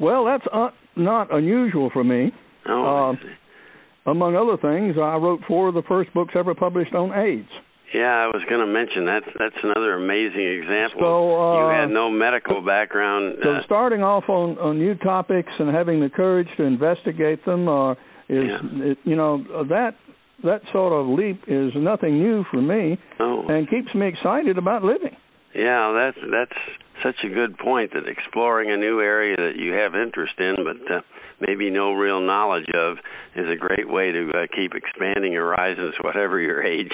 Well, 0.00 0.24
that's 0.24 0.44
uh, 0.50 0.70
not 0.96 1.32
unusual 1.34 1.90
for 1.92 2.04
me. 2.04 2.32
Oh, 2.68 3.12
uh, 3.14 4.10
among 4.10 4.36
other 4.36 4.56
things, 4.60 4.96
I 4.98 5.16
wrote 5.16 5.40
four 5.48 5.68
of 5.68 5.74
the 5.74 5.82
first 5.88 6.12
books 6.14 6.34
ever 6.36 6.54
published 6.54 6.94
on 6.94 7.12
AIDS. 7.12 7.48
Yeah, 7.94 8.10
I 8.10 8.26
was 8.26 8.42
going 8.48 8.60
to 8.60 8.66
mention 8.66 9.06
that. 9.06 9.22
That's 9.38 9.54
another 9.62 9.94
amazing 9.94 10.46
example. 10.62 11.00
So 11.00 11.40
uh, 11.40 11.72
you 11.72 11.80
had 11.80 11.90
no 11.90 12.10
medical 12.10 12.60
background. 12.60 13.36
So 13.42 13.50
uh, 13.52 13.60
starting 13.66 14.02
off 14.02 14.24
on, 14.28 14.58
on 14.58 14.78
new 14.78 14.94
topics 14.96 15.50
and 15.58 15.72
having 15.74 16.00
the 16.00 16.08
courage 16.10 16.48
to 16.56 16.64
investigate 16.64 17.44
them 17.44 17.68
uh, 17.68 17.92
is, 17.92 17.96
Yeah. 18.28 18.58
it, 18.90 18.98
you 19.04 19.14
know, 19.16 19.44
that 19.68 19.94
that 20.42 20.60
sort 20.72 20.92
of 20.92 21.06
leap 21.06 21.40
is 21.46 21.70
nothing 21.76 22.18
new 22.18 22.44
for 22.50 22.60
me 22.60 22.98
oh, 23.20 23.46
and 23.48 23.70
keeps 23.70 23.94
me 23.94 24.08
excited 24.08 24.58
about 24.58 24.82
living. 24.82 25.16
yeah, 25.54 25.92
that's 25.94 26.26
that's 26.30 26.60
such 27.02 27.16
a 27.24 27.28
good 27.28 27.58
point. 27.58 27.92
That 27.92 28.08
exploring 28.08 28.70
a 28.70 28.76
new 28.76 29.00
area 29.00 29.36
that 29.36 29.56
you 29.56 29.72
have 29.72 29.94
interest 29.94 30.34
in, 30.38 30.56
but 30.64 30.94
uh, 30.94 31.00
maybe 31.40 31.70
no 31.70 31.92
real 31.92 32.20
knowledge 32.20 32.68
of, 32.74 32.98
is 33.36 33.46
a 33.48 33.56
great 33.56 33.88
way 33.88 34.12
to 34.12 34.30
uh, 34.30 34.46
keep 34.54 34.72
expanding 34.74 35.32
your 35.32 35.54
horizons, 35.54 35.94
whatever 36.02 36.40
your 36.40 36.62
age. 36.62 36.92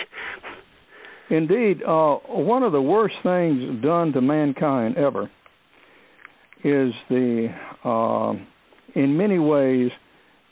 Indeed, 1.29 1.83
uh, 1.87 2.17
one 2.27 2.63
of 2.65 2.73
the 2.73 2.83
worst 2.83 3.15
things 3.23 3.83
done 3.83 4.13
to 4.13 4.21
mankind 4.21 4.97
ever 4.97 5.31
is 6.65 6.93
the, 7.09 7.49
uh, 7.85 8.33
in 8.95 9.17
many 9.17 9.39
ways, 9.39 9.91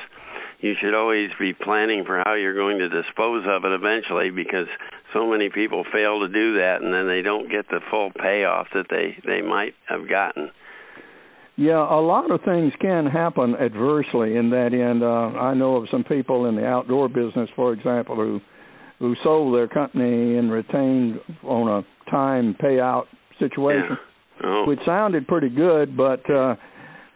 You 0.59 0.75
should 0.81 0.93
always 0.93 1.31
be 1.39 1.53
planning 1.55 2.05
for 2.05 2.21
how 2.25 2.35
you're 2.35 2.55
going 2.55 2.79
to 2.79 2.89
dispose 2.89 3.45
of 3.47 3.65
it 3.65 3.73
eventually 3.73 4.31
because 4.31 4.67
so 5.13 5.31
many 5.31 5.49
people 5.49 5.85
fail 5.93 6.21
to 6.21 6.29
do 6.29 6.59
that 6.59 6.83
and 6.83 6.93
then 6.93 7.07
they 7.07 7.23
don't 7.23 7.49
get 7.49 7.69
the 7.69 7.81
full 7.91 8.11
payoff 8.11 8.69
that 8.75 8.87
they 8.91 9.17
they 9.25 9.41
might 9.41 9.75
have 9.89 10.09
gotten. 10.09 10.51
Yeah, 11.61 11.77
a 11.77 12.01
lot 12.01 12.31
of 12.31 12.41
things 12.43 12.73
can 12.81 13.05
happen 13.05 13.55
adversely 13.55 14.37
in 14.37 14.49
that 14.51 14.73
end. 14.73 15.03
Uh, 15.03 15.39
I 15.39 15.53
know 15.53 15.77
of 15.77 15.89
some 15.91 16.05
people 16.05 16.47
in 16.47 16.57
the 16.57 16.65
outdoor 16.67 17.09
business, 17.11 17.51
for 17.55 17.73
example, 17.75 18.17
who 18.17 18.41
who 18.99 19.15
sold 19.23 19.55
their 19.55 19.69
company 19.69 20.37
and 20.39 20.51
retained 20.51 21.21
on 21.43 21.69
a 21.69 22.11
time 22.11 22.55
payout 22.63 23.05
situation, 23.39 23.97
Yeah. 24.43 24.47
Oh. 24.49 24.65
which 24.67 24.79
sounded 24.87 25.27
pretty 25.29 25.51
good, 25.51 25.97
but 25.99 26.21
uh, 26.31 26.55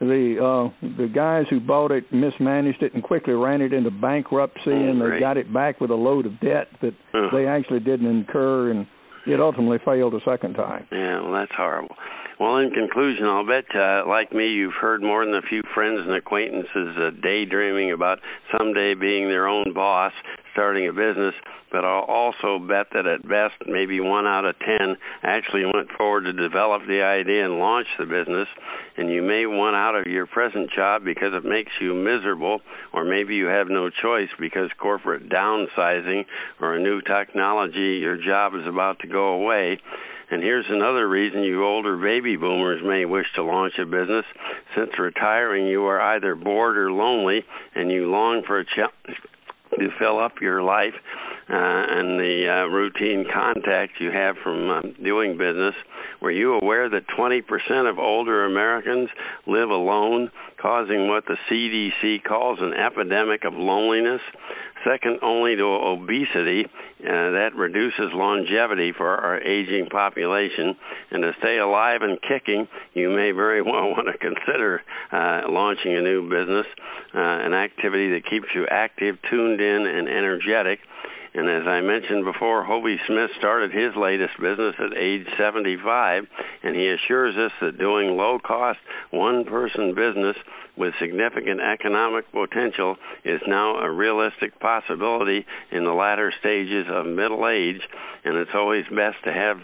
the 0.01 0.37
uh, 0.39 0.87
the 0.99 1.09
guys 1.09 1.45
who 1.49 1.59
bought 1.61 1.91
it 1.91 2.05
mismanaged 2.13 2.83
it 2.83 2.93
and 2.93 3.03
quickly 3.03 3.33
ran 3.33 3.63
it 3.63 3.73
into 3.73 3.91
bankruptcy, 3.91 4.61
Oh, 4.67 4.91
and 4.91 5.01
they 5.01 5.07
great. 5.07 5.21
got 5.21 5.37
it 5.39 5.53
back 5.55 5.81
with 5.81 5.91
a 5.91 5.95
load 5.95 6.27
of 6.27 6.39
debt 6.41 6.69
that 6.83 6.93
Ugh. 7.15 7.31
they 7.33 7.47
actually 7.47 7.81
didn't 7.81 8.07
incur, 8.09 8.71
and 8.73 8.87
it 9.27 9.41
ultimately 9.41 9.79
failed 9.87 10.13
a 10.15 10.21
second 10.27 10.53
time. 10.55 10.87
Yeah, 10.93 11.23
well, 11.23 11.33
that's 11.33 11.53
horrible. 11.57 11.97
Well, 12.41 12.57
in 12.57 12.71
conclusion, 12.71 13.27
I'll 13.27 13.47
bet, 13.47 13.65
uh, 13.77 14.03
like 14.09 14.33
me, 14.33 14.49
you've 14.49 14.75
heard 14.75 15.03
more 15.03 15.25
than 15.25 15.37
a 15.37 15.43
few 15.43 15.63
friends 15.73 16.01
and 16.05 16.15
acquaintances 16.15 16.97
uh, 16.99 17.11
daydreaming 17.23 17.93
about 17.93 18.19
someday 18.51 18.95
being 18.95 19.29
their 19.29 19.47
own 19.47 19.73
boss, 19.73 20.13
starting 20.53 20.89
a 20.89 20.93
business. 20.93 21.35
But 21.71 21.85
I'll 21.85 22.03
also 22.03 22.59
bet 22.59 22.89
that 22.93 23.07
at 23.07 23.23
best, 23.23 23.55
maybe 23.67 24.01
one 24.01 24.27
out 24.27 24.45
of 24.45 24.57
ten 24.59 24.97
actually 25.23 25.65
went 25.65 25.91
forward 25.97 26.23
to 26.23 26.33
develop 26.33 26.83
the 26.89 27.03
idea 27.03 27.45
and 27.45 27.59
launch 27.59 27.87
the 28.01 28.05
business. 28.05 28.49
And 28.97 29.11
you 29.11 29.23
may 29.23 29.47
want 29.47 29.77
out 29.77 29.95
of 29.95 30.07
your 30.07 30.27
present 30.27 30.71
job 30.75 31.05
because 31.05 31.35
it 31.35 31.45
makes 31.45 31.71
you 31.81 31.95
miserable, 31.95 32.61
or 32.93 33.05
maybe 33.05 33.37
you 33.37 33.47
have 33.47 33.69
no 33.69 33.91
choice 33.91 34.29
because 34.41 34.71
corporate 34.79 35.29
downsizing 35.29 36.25
or 36.61 36.75
a 36.75 36.81
new 36.81 37.01
technology, 37.01 37.99
your 38.03 38.17
job 38.17 38.55
is 38.57 38.67
about 38.67 38.99
to 39.01 39.07
go 39.07 39.35
away. 39.35 39.79
And 40.31 40.43
here's 40.43 40.67
another 40.69 41.09
reason 41.09 41.43
you 41.43 41.65
older 41.65 41.97
baby 41.97 42.37
boomers 42.37 42.83
may 42.85 43.05
wish 43.05 43.27
to 43.37 43.43
launch 43.43 43.75
a 43.79 43.85
business. 43.85 44.25
Since 44.77 44.91
retiring, 44.99 45.67
you 45.67 45.85
are 45.85 46.01
either 46.01 46.35
bored 46.35 46.77
or 46.77 46.91
lonely, 46.91 47.45
and 47.75 47.91
you 47.91 48.11
long 48.11 48.43
for 48.47 48.61
a 48.61 48.65
challenge 48.65 49.21
to 49.79 49.89
fill 49.99 50.19
up 50.19 50.41
your 50.41 50.63
life 50.63 50.95
and 51.49 52.19
the 52.19 52.47
uh, 52.49 52.69
routine 52.71 53.27
contact 53.33 53.93
you 54.01 54.11
have 54.11 54.37
from 54.43 54.71
um, 54.71 54.95
doing 55.03 55.37
business. 55.37 55.75
Were 56.21 56.31
you 56.31 56.55
aware 56.55 56.89
that 56.89 57.07
20% 57.19 57.43
of 57.91 57.99
older 57.99 58.45
Americans 58.47 59.11
live 59.47 59.71
alone, 59.71 60.31
causing 60.61 61.09
what 61.09 61.25
the 61.27 61.37
CDC 61.51 62.25
calls 62.25 62.59
an 62.61 62.73
epidemic 62.73 63.45
of 63.45 63.53
loneliness? 63.55 64.21
Second 64.85 65.21
only 65.23 65.57
to 65.57 65.65
obesity, 65.65 66.65
uh, 66.65 67.33
that 67.33 67.51
reduces 67.57 68.13
longevity 68.13 68.93
for 68.97 69.09
our 69.09 69.41
aging 69.41 69.89
population. 69.91 70.77
And 71.11 71.23
to 71.23 71.33
stay 71.39 71.59
alive 71.59 72.01
and 72.03 72.19
kicking, 72.21 72.69
you 72.93 73.09
may 73.09 73.33
very 73.33 73.63
well 73.71 73.91
want 73.91 74.09
to 74.13 74.19
consider 74.19 74.83
uh, 75.11 75.43
launching 75.49 75.97
a 75.97 76.03
new 76.03 76.29
business, 76.29 76.67
uh, 77.15 77.19
an 77.19 77.55
activity 77.55 78.11
that 78.13 78.29
keeps 78.29 78.47
you 78.55 78.67
active, 78.71 79.17
tuned 79.31 79.61
in, 79.61 79.87
and 79.87 80.09
energetic. 80.09 80.81
And 81.35 81.51
as 81.51 81.67
I 81.67 81.81
mentioned 81.81 82.25
before, 82.25 82.63
Hovey 82.63 82.97
Smith 83.09 83.31
started 83.39 83.73
his 83.73 83.97
latest 83.97 84.39
business 84.41 84.77
at 84.79 84.97
age 84.97 85.27
75, 85.37 86.27
and 86.63 86.77
he 86.77 86.89
assures 86.89 87.35
us 87.37 87.51
that 87.61 87.77
doing 87.77 88.17
low 88.17 88.39
cost, 88.39 88.79
one 89.11 89.45
person 89.45 89.95
business 89.97 90.37
with 90.77 90.95
significant 91.01 91.61
economic 91.61 92.31
potential 92.31 92.97
is 93.25 93.41
now 93.49 93.79
a 93.79 93.91
realistic 93.91 94.61
possibility 94.61 95.45
in 95.73 95.83
the 95.83 95.93
latter 95.93 96.33
stages 96.39 96.87
of 96.89 97.05
middle 97.05 97.49
age, 97.49 97.83
and 98.25 98.37
it's 98.37 98.55
always 98.55 98.85
best 98.85 99.17
to 99.25 99.33
have 99.33 99.59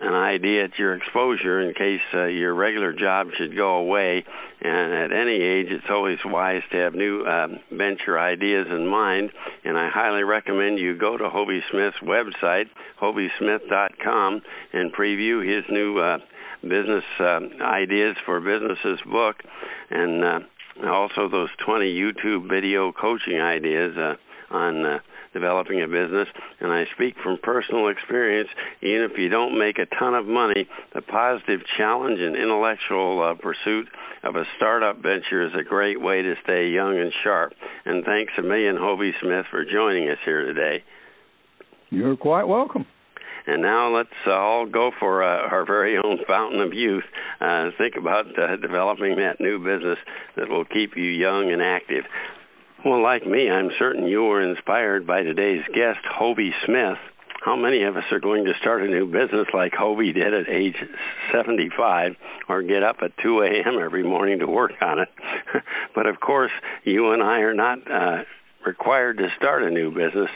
an 0.00 0.12
idea 0.12 0.64
at 0.64 0.78
your 0.78 0.94
exposure 0.94 1.60
in 1.60 1.74
case 1.74 2.00
uh, 2.14 2.24
your 2.24 2.54
regular 2.54 2.92
job 2.92 3.28
should 3.36 3.56
go 3.56 3.76
away. 3.76 4.24
And 4.60 4.92
at 4.92 5.12
any 5.12 5.42
age, 5.42 5.66
it's 5.70 5.86
always 5.90 6.18
wise 6.24 6.62
to 6.72 6.76
have 6.78 6.94
new 6.94 7.22
uh, 7.22 7.48
venture 7.70 8.18
ideas 8.18 8.66
in 8.70 8.86
mind. 8.86 9.30
And 9.64 9.78
I 9.78 9.88
highly 9.92 10.22
recommend 10.22 10.78
you 10.78 10.98
go 10.98 11.16
to 11.16 11.30
Hovey 11.30 11.60
Smith's 11.70 11.96
website, 12.02 12.66
hoveysmith.com, 13.00 14.42
and 14.72 14.92
preview 14.92 15.40
his 15.44 15.64
new 15.70 15.98
uh, 15.98 16.18
business 16.62 17.04
uh, 17.20 17.40
ideas 17.62 18.16
for 18.24 18.40
businesses 18.40 18.98
book, 19.10 19.36
and 19.90 20.24
uh, 20.24 20.40
also 20.88 21.28
those 21.30 21.50
20 21.64 21.86
YouTube 21.86 22.48
video 22.48 22.92
coaching 22.92 23.40
ideas 23.40 23.96
uh, 23.96 24.54
on. 24.54 25.00
Developing 25.36 25.82
a 25.82 25.86
business, 25.86 26.28
and 26.60 26.72
I 26.72 26.84
speak 26.94 27.14
from 27.22 27.36
personal 27.42 27.88
experience. 27.88 28.48
Even 28.80 29.02
if 29.12 29.18
you 29.18 29.28
don't 29.28 29.58
make 29.58 29.76
a 29.76 29.84
ton 29.98 30.14
of 30.14 30.24
money, 30.24 30.66
the 30.94 31.02
positive 31.02 31.60
challenge 31.76 32.18
and 32.18 32.34
intellectual 32.34 33.20
uh, 33.20 33.34
pursuit 33.34 33.86
of 34.24 34.36
a 34.36 34.44
startup 34.56 34.96
venture 34.96 35.44
is 35.46 35.52
a 35.52 35.62
great 35.62 36.00
way 36.00 36.22
to 36.22 36.36
stay 36.42 36.68
young 36.68 36.98
and 36.98 37.12
sharp. 37.22 37.52
And 37.84 38.02
thanks 38.02 38.32
a 38.38 38.42
million, 38.42 38.78
Hovey 38.78 39.12
Smith, 39.20 39.44
for 39.50 39.62
joining 39.66 40.08
us 40.08 40.16
here 40.24 40.46
today. 40.46 40.82
You're 41.90 42.16
quite 42.16 42.44
welcome. 42.44 42.86
And 43.46 43.60
now 43.60 43.94
let's 43.94 44.08
uh, 44.26 44.30
all 44.30 44.64
go 44.64 44.90
for 44.98 45.22
uh, 45.22 45.48
our 45.52 45.66
very 45.66 45.98
own 45.98 46.18
fountain 46.26 46.62
of 46.62 46.72
youth. 46.72 47.04
Uh, 47.42 47.68
think 47.76 47.94
about 47.98 48.26
uh, 48.38 48.56
developing 48.56 49.16
that 49.16 49.38
new 49.38 49.58
business 49.58 49.98
that 50.36 50.48
will 50.48 50.64
keep 50.64 50.96
you 50.96 51.04
young 51.04 51.52
and 51.52 51.60
active. 51.60 52.04
Well, 52.84 53.02
like 53.02 53.26
me, 53.26 53.50
I'm 53.50 53.70
certain 53.78 54.06
you 54.06 54.22
were 54.24 54.42
inspired 54.42 55.06
by 55.06 55.22
today's 55.22 55.62
guest, 55.74 56.00
Hovey 56.04 56.52
Smith. 56.66 56.98
How 57.42 57.56
many 57.56 57.84
of 57.84 57.96
us 57.96 58.04
are 58.12 58.20
going 58.20 58.44
to 58.44 58.52
start 58.60 58.82
a 58.82 58.86
new 58.86 59.06
business 59.06 59.46
like 59.54 59.72
Hovey 59.72 60.12
did 60.12 60.34
at 60.34 60.48
age 60.48 60.76
75 61.32 62.12
or 62.48 62.62
get 62.62 62.82
up 62.82 62.96
at 63.02 63.12
2 63.22 63.40
a.m. 63.40 63.78
every 63.82 64.02
morning 64.02 64.40
to 64.40 64.46
work 64.46 64.72
on 64.82 64.98
it? 64.98 65.08
but 65.94 66.06
of 66.06 66.20
course, 66.20 66.50
you 66.84 67.12
and 67.12 67.22
I 67.22 67.38
are 67.40 67.54
not 67.54 67.78
uh, 67.90 68.24
required 68.66 69.18
to 69.18 69.28
start 69.36 69.62
a 69.62 69.70
new 69.70 69.90
business. 69.90 70.28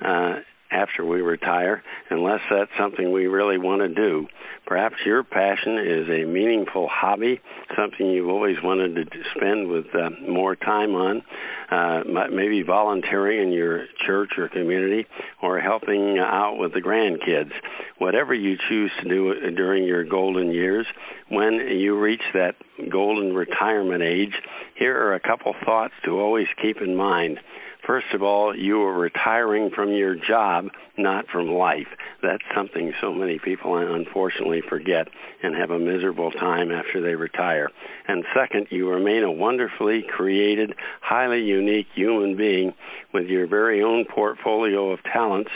Uh, 0.00 0.34
after 0.70 1.04
we 1.04 1.20
retire, 1.20 1.82
unless 2.10 2.40
that's 2.50 2.70
something 2.78 3.10
we 3.12 3.26
really 3.26 3.58
want 3.58 3.80
to 3.80 3.88
do. 3.88 4.26
Perhaps 4.66 4.96
your 5.06 5.24
passion 5.24 5.78
is 5.78 6.08
a 6.08 6.26
meaningful 6.26 6.88
hobby, 6.90 7.40
something 7.76 8.06
you've 8.06 8.28
always 8.28 8.56
wanted 8.62 8.94
to 8.94 9.04
spend 9.34 9.68
with 9.68 9.86
uh, 9.94 10.10
more 10.28 10.56
time 10.56 10.94
on, 10.94 11.22
uh, 11.70 12.02
maybe 12.30 12.62
volunteering 12.62 13.48
in 13.48 13.52
your 13.52 13.86
church 14.06 14.32
or 14.36 14.48
community, 14.48 15.06
or 15.42 15.58
helping 15.58 16.18
out 16.18 16.56
with 16.58 16.74
the 16.74 16.80
grandkids. 16.80 17.52
Whatever 17.96 18.34
you 18.34 18.56
choose 18.68 18.90
to 19.02 19.08
do 19.08 19.50
during 19.56 19.84
your 19.84 20.04
golden 20.04 20.52
years, 20.52 20.86
when 21.30 21.54
you 21.54 21.98
reach 21.98 22.22
that 22.34 22.54
golden 22.90 23.32
retirement 23.32 24.02
age, 24.02 24.34
here 24.76 24.96
are 24.96 25.14
a 25.14 25.20
couple 25.20 25.54
thoughts 25.64 25.94
to 26.04 26.20
always 26.20 26.46
keep 26.60 26.76
in 26.82 26.94
mind. 26.94 27.38
First 27.86 28.08
of 28.12 28.22
all, 28.22 28.54
you 28.56 28.82
are 28.82 28.98
retiring 28.98 29.70
from 29.74 29.92
your 29.92 30.14
job, 30.14 30.66
not 30.98 31.26
from 31.32 31.48
life. 31.48 31.86
That's 32.22 32.42
something 32.54 32.92
so 33.00 33.14
many 33.14 33.38
people 33.38 33.72
uh, 33.74 33.94
unfortunately 33.94 34.62
forget 34.68 35.08
and 35.42 35.54
have 35.54 35.70
a 35.70 35.78
miserable 35.78 36.30
time 36.32 36.70
after 36.70 37.00
they 37.00 37.14
retire. 37.14 37.70
And 38.06 38.24
second, 38.34 38.66
you 38.70 38.88
remain 38.90 39.22
a 39.22 39.32
wonderfully 39.32 40.04
created, 40.08 40.74
highly 41.00 41.40
unique 41.40 41.86
human 41.94 42.36
being 42.36 42.74
with 43.14 43.26
your 43.26 43.46
very 43.46 43.82
own 43.82 44.04
portfolio 44.04 44.90
of 44.90 45.02
talents 45.04 45.50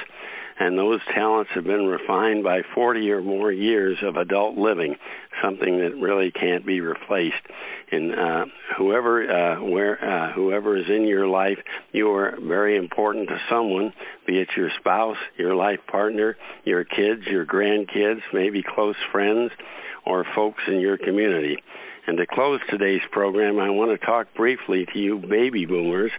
and 0.59 0.79
those 0.79 1.01
talents 1.15 1.51
have 1.55 1.65
been 1.65 1.87
refined 1.87 2.45
by 2.45 2.63
40 2.75 3.11
or 3.11 3.23
more 3.23 3.53
years 3.53 3.99
of 4.03 4.17
adult 4.17 4.57
living, 4.57 4.97
something 5.43 5.79
that 5.79 5.97
really 5.97 6.31
can't 6.31 6.67
be 6.67 6.81
replaced. 6.81 7.35
And 7.91 8.15
uh, 8.15 8.45
whoever, 8.77 9.23
uh, 9.31 9.63
where, 9.63 10.03
uh, 10.03 10.33
whoever 10.33 10.77
is 10.77 10.87
in 10.89 11.07
your 11.07 11.27
life, 11.27 11.59
you 11.93 12.11
are 12.11 12.39
very 12.41 12.77
important 12.77 13.29
to 13.29 13.39
someone, 13.51 13.93
be 14.27 14.39
it 14.39 14.49
your 14.57 14.71
spouse, 14.81 15.17
your 15.37 15.55
life 15.55 15.81
partner, 15.91 16.37
your 16.65 16.85
kids, 16.85 17.23
your 17.31 17.47
grandkids, 17.47 18.21
maybe 18.33 18.63
close 18.63 18.97
friends, 19.11 19.51
or 20.07 20.25
folks 20.35 20.63
in 20.69 20.81
your 20.81 20.99
community. 20.99 21.57
And 22.07 22.19
to 22.19 22.27
close 22.27 22.61
today's 22.69 23.03
program, 23.13 23.61
I 23.61 23.71
want 23.71 23.99
to 23.99 24.07
talk 24.07 24.27
briefly 24.35 24.87
to 24.93 24.99
you 24.99 25.19
baby 25.19 25.67
boomers 25.67 26.11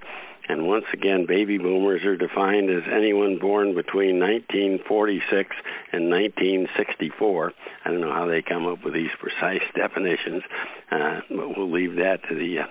and 0.50 0.68
once 0.68 0.86
again, 0.94 1.26
baby 1.26 1.58
boomers 1.58 2.04
are 2.04 2.18
defined 2.18 2.70
as 2.70 2.84
anyone 2.92 3.40
born 3.40 3.76
between 3.76 4.20
1946 4.20 5.56
and 5.94 6.10
1964. 6.10 7.54
I 7.86 7.90
don't 7.90 8.02
know 8.02 8.14
how 8.14 8.26
they 8.26 8.42
come 8.42 8.68
up 8.68 8.84
with 8.84 8.94
these 8.94 9.12
precise 9.20 9.64
definitions, 9.76 10.44
uh, 10.92 11.22
but 11.30 11.58
we'll 11.58 11.72
leave 11.72 11.96
that 11.96 12.20
to 12.30 12.36
the 12.36 12.60
uh, 12.60 12.66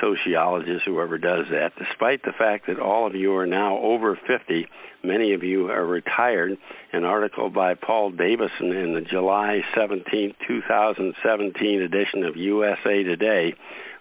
sociologist, 0.00 0.82
whoever 0.84 1.16
does 1.16 1.46
that. 1.52 1.72
Despite 1.78 2.22
the 2.22 2.32
fact 2.36 2.66
that 2.66 2.80
all 2.80 3.06
of 3.06 3.14
you 3.14 3.36
are 3.36 3.46
now 3.46 3.78
over 3.78 4.18
50, 4.26 4.66
many 5.04 5.32
of 5.34 5.44
you 5.44 5.70
are 5.70 5.86
retired. 5.86 6.58
An 6.92 7.04
article 7.04 7.50
by 7.50 7.74
Paul 7.74 8.10
Davidson 8.10 8.72
in 8.72 8.94
the 8.94 9.00
July 9.00 9.60
17, 9.76 10.34
2017 10.46 11.82
edition 11.82 12.24
of 12.24 12.36
USA 12.36 13.04
Today 13.04 13.54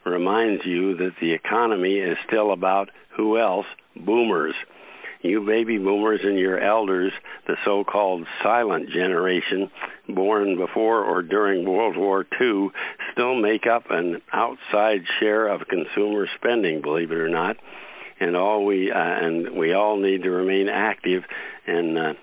reminds 0.09 0.65
you 0.65 0.95
that 0.97 1.13
the 1.21 1.33
economy 1.33 1.99
is 1.99 2.17
still 2.27 2.51
about 2.51 2.89
who 3.15 3.39
else? 3.39 3.65
Boomers. 3.95 4.55
You 5.21 5.45
baby 5.45 5.77
boomers 5.77 6.21
and 6.23 6.39
your 6.39 6.59
elders, 6.59 7.11
the 7.45 7.57
so 7.65 7.83
called 7.83 8.25
silent 8.41 8.89
generation, 8.89 9.69
born 10.07 10.55
before 10.55 11.03
or 11.03 11.21
during 11.21 11.69
World 11.69 11.97
War 11.97 12.25
II, 12.39 12.69
still 13.11 13.35
make 13.35 13.67
up 13.67 13.83
an 13.89 14.21
outside 14.31 15.01
share 15.19 15.47
of 15.47 15.67
consumer 15.67 16.25
spending, 16.37 16.81
believe 16.81 17.11
it 17.11 17.17
or 17.17 17.27
not. 17.27 17.57
And 18.21 18.37
all 18.37 18.65
we 18.65 18.91
uh, 18.91 18.97
and 18.97 19.57
we 19.57 19.73
all 19.73 19.97
need 19.97 20.23
to 20.23 20.29
remain 20.29 20.69
active 20.69 21.23
and 21.67 21.97
uh, 21.97 22.13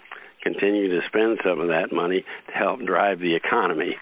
continue 0.43 0.89
to 0.89 1.07
spend 1.09 1.39
some 1.45 1.61
of 1.61 1.69
that 1.69 1.93
money 1.93 2.25
to 2.47 2.53
help 2.53 2.81
drive 2.85 3.19
the 3.19 3.35
economy. 3.35 3.97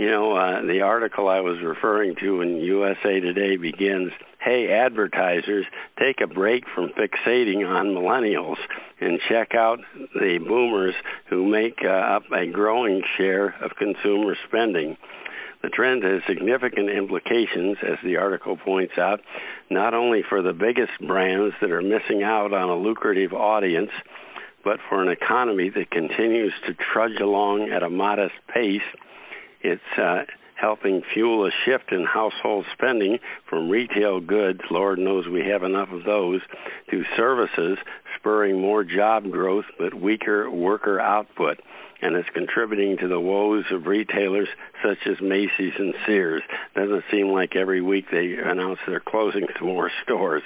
You 0.00 0.10
know, 0.10 0.32
uh, 0.34 0.62
the 0.62 0.80
article 0.80 1.28
I 1.28 1.40
was 1.40 1.58
referring 1.62 2.14
to 2.22 2.40
in 2.40 2.56
USA 2.56 3.20
Today 3.20 3.58
begins 3.58 4.12
Hey, 4.42 4.68
advertisers, 4.72 5.66
take 5.98 6.22
a 6.22 6.26
break 6.26 6.64
from 6.74 6.88
fixating 6.96 7.68
on 7.68 7.88
millennials 7.88 8.56
and 8.98 9.20
check 9.28 9.54
out 9.54 9.78
the 10.14 10.38
boomers 10.38 10.94
who 11.28 11.46
make 11.46 11.80
uh, 11.84 12.16
up 12.16 12.22
a 12.32 12.50
growing 12.50 13.02
share 13.18 13.54
of 13.62 13.72
consumer 13.76 14.38
spending. 14.48 14.96
The 15.60 15.68
trend 15.68 16.02
has 16.04 16.22
significant 16.26 16.88
implications, 16.88 17.76
as 17.82 17.98
the 18.02 18.16
article 18.16 18.56
points 18.56 18.94
out, 18.96 19.20
not 19.68 19.92
only 19.92 20.22
for 20.26 20.40
the 20.40 20.54
biggest 20.54 20.92
brands 21.06 21.54
that 21.60 21.70
are 21.70 21.82
missing 21.82 22.22
out 22.22 22.54
on 22.54 22.70
a 22.70 22.74
lucrative 22.74 23.34
audience, 23.34 23.90
but 24.64 24.78
for 24.88 25.02
an 25.02 25.10
economy 25.10 25.68
that 25.68 25.90
continues 25.90 26.54
to 26.66 26.72
trudge 26.90 27.20
along 27.20 27.68
at 27.68 27.82
a 27.82 27.90
modest 27.90 28.36
pace 28.48 28.80
it's 29.62 29.98
uh, 29.98 30.22
helping 30.60 31.02
fuel 31.14 31.46
a 31.46 31.50
shift 31.64 31.92
in 31.92 32.04
household 32.04 32.66
spending 32.72 33.18
from 33.48 33.70
retail 33.70 34.20
goods, 34.20 34.60
Lord 34.70 34.98
knows 34.98 35.26
we 35.26 35.46
have 35.46 35.62
enough 35.62 35.88
of 35.90 36.04
those, 36.04 36.40
to 36.90 37.02
services, 37.16 37.78
spurring 38.18 38.60
more 38.60 38.84
job 38.84 39.30
growth 39.30 39.64
but 39.78 39.94
weaker 39.94 40.50
worker 40.50 41.00
output. 41.00 41.60
And 42.02 42.16
it's 42.16 42.28
contributing 42.32 42.96
to 42.98 43.08
the 43.08 43.20
woes 43.20 43.64
of 43.72 43.86
retailers 43.86 44.48
such 44.82 44.98
as 45.06 45.20
Macy's 45.20 45.74
and 45.78 45.94
Sears. 46.06 46.42
Doesn't 46.74 47.04
seem 47.10 47.28
like 47.28 47.56
every 47.56 47.82
week 47.82 48.06
they 48.10 48.36
announce 48.42 48.78
they're 48.86 49.00
closing 49.00 49.46
more 49.60 49.90
stores 50.04 50.42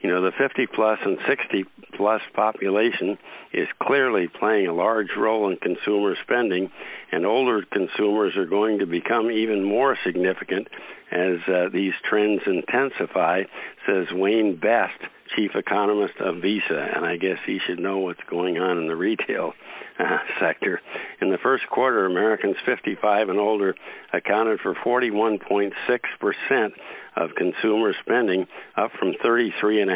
you 0.00 0.08
know, 0.08 0.22
the 0.22 0.32
50 0.32 0.66
plus 0.74 0.98
and 1.04 1.18
60 1.28 1.64
plus 1.96 2.22
population 2.34 3.18
is 3.52 3.68
clearly 3.82 4.28
playing 4.28 4.66
a 4.66 4.72
large 4.72 5.10
role 5.16 5.50
in 5.50 5.58
consumer 5.58 6.16
spending, 6.22 6.70
and 7.12 7.26
older 7.26 7.62
consumers 7.70 8.34
are 8.36 8.46
going 8.46 8.78
to 8.78 8.86
become 8.86 9.30
even 9.30 9.62
more 9.62 9.98
significant 10.04 10.68
as 11.12 11.36
uh, 11.48 11.68
these 11.72 11.92
trends 12.08 12.40
intensify, 12.46 13.42
says 13.86 14.06
Wayne 14.12 14.56
Best, 14.56 14.98
chief 15.36 15.50
economist 15.54 16.14
of 16.20 16.36
Visa, 16.36 16.88
and 16.94 17.04
I 17.04 17.16
guess 17.16 17.38
he 17.44 17.58
should 17.66 17.78
know 17.78 17.98
what's 17.98 18.20
going 18.28 18.58
on 18.58 18.78
in 18.78 18.88
the 18.88 18.96
retail 18.96 19.52
sector. 20.40 20.80
In 21.20 21.30
the 21.30 21.38
first 21.38 21.64
quarter, 21.70 22.06
Americans 22.06 22.56
55 22.66 23.28
and 23.28 23.38
older 23.38 23.74
accounted 24.12 24.60
for 24.60 24.74
41.6 24.74 25.72
percent 26.18 26.74
of 27.16 27.30
consumer 27.36 27.92
spending, 28.00 28.46
up 28.76 28.90
from 28.98 29.12
33.5% 29.24 29.88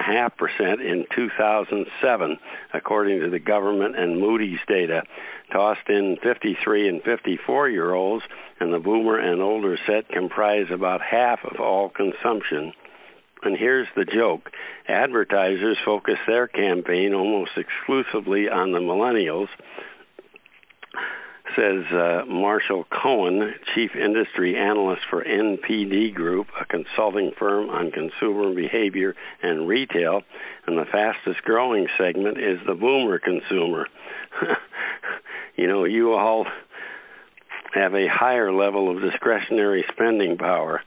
in 0.81 1.07
2007, 1.15 2.39
according 2.75 3.21
to 3.21 3.31
the 3.31 3.39
government 3.39 3.97
and 3.97 4.21
Moody's 4.21 4.59
data. 4.67 5.03
Tossed 5.53 5.89
in 5.89 6.17
53 6.23 6.89
and 6.89 7.03
54 7.03 7.69
year 7.69 7.93
olds, 7.93 8.25
and 8.61 8.73
the 8.73 8.79
boomer 8.79 9.19
and 9.19 9.41
older 9.41 9.79
set 9.87 10.09
comprise 10.09 10.67
about 10.73 11.01
half 11.01 11.41
of 11.45 11.61
all 11.61 11.89
consumption. 11.89 12.73
And 13.43 13.57
here's 13.59 13.89
the 13.95 14.07
joke 14.07 14.51
advertisers 14.89 15.77
focus 15.85 16.17
their 16.27 16.49
campaign 16.49 17.13
almost 17.15 17.53
exclusively 17.57 18.49
on 18.49 18.73
the 18.73 18.79
millennials 18.79 19.49
says 21.57 21.85
uh, 21.93 22.25
Marshall 22.27 22.85
Cohen, 23.03 23.55
Chief 23.75 23.91
Industry 23.95 24.57
Analyst 24.57 25.03
for 25.11 25.25
NPD 25.25 26.15
Group, 26.15 26.49
a 26.61 26.65
consulting 26.65 27.33
firm 27.39 27.71
on 27.71 27.91
consumer 27.91 28.55
behavior 28.55 29.15
and 29.43 29.69
retail. 29.69 30.23
And 30.67 30.79
the 30.79 30.85
fastest 30.91 31.43
growing 31.43 31.87
segment 31.99 32.39
is 32.39 32.59
the 32.67 32.75
boomer 32.75 33.19
consumer. 33.19 33.87
you 35.57 35.67
know, 35.67 35.85
you 35.85 36.15
all 36.15 36.47
have 37.75 37.95
a 37.95 38.07
higher 38.09 38.53
level 38.53 38.95
of 38.95 39.03
discretionary 39.03 39.85
spending 39.93 40.39
power. 40.39 40.83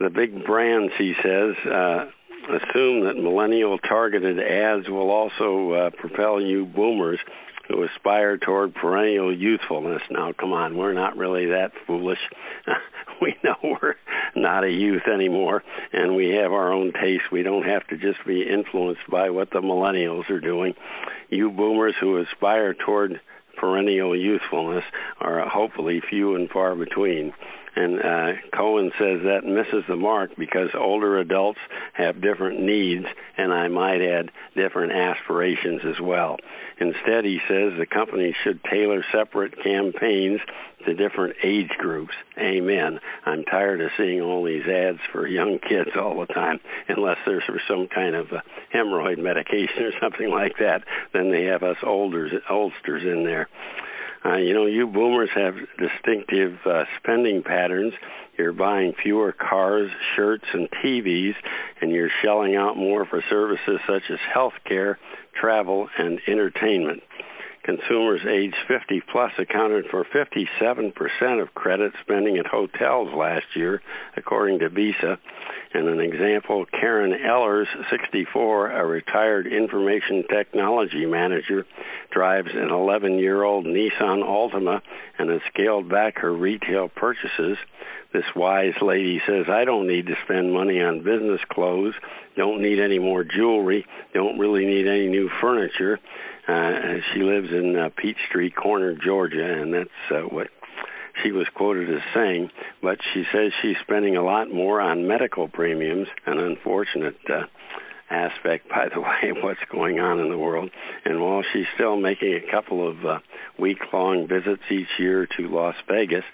The 0.00 0.10
big 0.10 0.44
brands, 0.44 0.92
he 0.98 1.14
says, 1.22 1.54
uh, 1.72 2.06
assume 2.48 3.04
that 3.04 3.14
millennial 3.16 3.78
targeted 3.78 4.38
ads 4.38 4.88
will 4.88 5.10
also 5.10 5.72
uh, 5.72 5.90
propel 5.98 6.40
you 6.40 6.66
boomers 6.66 7.18
who 7.68 7.84
aspire 7.84 8.38
toward 8.38 8.74
perennial 8.74 9.36
youthfulness. 9.36 10.02
Now, 10.10 10.32
come 10.32 10.52
on, 10.52 10.76
we're 10.76 10.92
not 10.92 11.16
really 11.16 11.46
that 11.46 11.72
foolish. 11.86 12.18
we 13.20 13.34
know 13.42 13.56
we're 13.62 13.94
not 14.34 14.64
a 14.64 14.70
youth 14.70 15.02
anymore, 15.12 15.62
and 15.92 16.16
we 16.16 16.30
have 16.40 16.52
our 16.52 16.72
own 16.72 16.92
taste. 16.92 17.24
We 17.32 17.42
don't 17.42 17.64
have 17.64 17.86
to 17.88 17.96
just 17.96 18.24
be 18.26 18.42
influenced 18.42 19.08
by 19.10 19.30
what 19.30 19.50
the 19.50 19.60
millennials 19.60 20.28
are 20.30 20.40
doing. 20.40 20.74
You 21.30 21.50
boomers 21.50 21.94
who 22.00 22.18
aspire 22.18 22.74
toward 22.74 23.20
perennial 23.56 24.16
youthfulness 24.16 24.84
are 25.20 25.48
hopefully 25.48 26.02
few 26.08 26.36
and 26.36 26.48
far 26.50 26.76
between. 26.76 27.32
And 27.76 27.98
uh, 28.00 28.40
Cohen 28.56 28.90
says 28.98 29.20
that 29.24 29.44
misses 29.44 29.84
the 29.86 29.96
mark 29.96 30.30
because 30.38 30.70
older 30.74 31.18
adults 31.18 31.58
have 31.92 32.22
different 32.22 32.60
needs, 32.60 33.04
and 33.36 33.52
I 33.52 33.68
might 33.68 34.00
add, 34.00 34.30
different 34.56 34.92
aspirations 34.92 35.82
as 35.84 36.00
well. 36.00 36.38
Instead, 36.80 37.24
he 37.24 37.38
says 37.46 37.72
the 37.78 37.86
company 37.86 38.34
should 38.44 38.64
tailor 38.64 39.04
separate 39.12 39.54
campaigns 39.62 40.40
to 40.86 40.94
different 40.94 41.36
age 41.44 41.70
groups. 41.78 42.14
Amen. 42.38 42.98
I'm 43.26 43.44
tired 43.44 43.80
of 43.82 43.90
seeing 43.98 44.22
all 44.22 44.44
these 44.44 44.66
ads 44.66 45.00
for 45.12 45.26
young 45.26 45.58
kids 45.58 45.90
all 46.00 46.18
the 46.18 46.32
time, 46.32 46.60
unless 46.88 47.18
there's 47.26 47.44
for 47.44 47.60
some 47.68 47.88
kind 47.94 48.14
of 48.14 48.32
uh, 48.32 48.40
hemorrhoid 48.74 49.18
medication 49.18 49.82
or 49.82 49.92
something 50.00 50.30
like 50.30 50.56
that. 50.60 50.82
Then 51.12 51.30
they 51.30 51.44
have 51.44 51.62
us 51.62 51.76
olders, 51.84 52.32
oldsters 52.48 53.02
in 53.02 53.24
there. 53.24 53.48
Uh, 54.26 54.36
you 54.38 54.54
know, 54.54 54.66
you 54.66 54.86
boomers 54.86 55.30
have 55.34 55.54
distinctive 55.78 56.58
uh, 56.66 56.84
spending 56.98 57.42
patterns. 57.42 57.92
You're 58.36 58.52
buying 58.52 58.92
fewer 59.02 59.32
cars, 59.32 59.90
shirts, 60.16 60.44
and 60.52 60.68
TVs, 60.84 61.34
and 61.80 61.92
you're 61.92 62.10
shelling 62.24 62.56
out 62.56 62.76
more 62.76 63.06
for 63.06 63.22
services 63.30 63.78
such 63.86 64.02
as 64.10 64.18
health 64.32 64.54
care, 64.66 64.98
travel, 65.40 65.88
and 65.98 66.20
entertainment. 66.26 67.02
Consumers 67.62 68.20
aged 68.28 68.56
50 68.68 69.02
plus 69.10 69.32
accounted 69.38 69.86
for 69.90 70.04
57% 70.04 71.42
of 71.42 71.54
credit 71.54 71.92
spending 72.02 72.38
at 72.38 72.46
hotels 72.46 73.08
last 73.16 73.46
year, 73.54 73.82
according 74.16 74.60
to 74.60 74.68
Visa. 74.68 75.18
And 75.76 75.88
an 75.88 76.00
example, 76.00 76.64
Karen 76.64 77.12
Ellers, 77.12 77.66
64, 77.90 78.70
a 78.70 78.86
retired 78.86 79.46
information 79.46 80.24
technology 80.26 81.04
manager, 81.04 81.66
drives 82.10 82.48
an 82.54 82.70
11 82.70 83.18
year 83.18 83.42
old 83.42 83.66
Nissan 83.66 84.24
Altima 84.24 84.80
and 85.18 85.28
has 85.28 85.42
scaled 85.52 85.90
back 85.90 86.18
her 86.20 86.34
retail 86.34 86.88
purchases. 86.88 87.58
This 88.14 88.24
wise 88.34 88.72
lady 88.80 89.20
says, 89.28 89.50
I 89.50 89.66
don't 89.66 89.86
need 89.86 90.06
to 90.06 90.14
spend 90.24 90.50
money 90.50 90.80
on 90.80 91.04
business 91.04 91.40
clothes, 91.52 91.92
don't 92.38 92.62
need 92.62 92.80
any 92.80 92.98
more 92.98 93.22
jewelry, 93.22 93.84
don't 94.14 94.38
really 94.38 94.64
need 94.64 94.86
any 94.86 95.08
new 95.08 95.28
furniture. 95.42 96.00
Uh, 96.48 97.00
she 97.12 97.20
lives 97.20 97.48
in 97.50 97.76
uh, 97.76 97.90
Peachtree 97.98 98.50
Corner, 98.50 98.94
Georgia, 98.94 99.44
and 99.44 99.74
that's 99.74 99.90
uh, 100.10 100.20
what 100.20 100.48
she 101.26 101.32
was 101.32 101.46
quoted 101.54 101.90
as 101.90 102.02
saying. 102.14 102.50
But 102.82 102.98
she 103.12 103.24
says 103.32 103.52
she's 103.62 103.76
spending 103.82 104.16
a 104.16 104.24
lot 104.24 104.52
more 104.52 104.80
on 104.80 105.08
medical 105.08 105.48
premiums, 105.48 106.08
an 106.26 106.38
unfortunate 106.38 107.16
uh, 107.28 107.44
aspect, 108.10 108.68
by 108.70 108.88
the 108.92 109.00
way, 109.00 109.30
of 109.30 109.42
what's 109.42 109.60
going 109.70 109.98
on 109.98 110.20
in 110.20 110.30
the 110.30 110.38
world. 110.38 110.70
And 111.04 111.20
while 111.20 111.42
she's 111.52 111.66
still 111.74 111.96
making 111.96 112.34
a 112.34 112.50
couple 112.50 112.88
of 112.88 113.04
uh, 113.04 113.18
week 113.58 113.78
long 113.92 114.28
visits 114.28 114.62
each 114.70 114.88
year 114.98 115.26
to 115.36 115.48
Las 115.48 115.74
Vegas, 115.88 116.24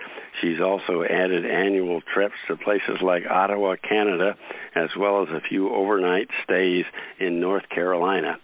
she's 0.41 0.61
also 0.61 1.03
added 1.03 1.47
annual 1.47 2.01
trips 2.13 2.35
to 2.49 2.57
places 2.57 2.99
like 3.03 3.23
Ottawa, 3.29 3.77
Canada, 3.77 4.37
as 4.75 4.91
well 4.99 5.23
as 5.23 5.29
a 5.31 5.41
few 5.49 5.75
overnight 5.75 6.29
stays 6.45 6.85
in 7.19 7.41
North 7.41 7.69
Carolina. 7.69 8.37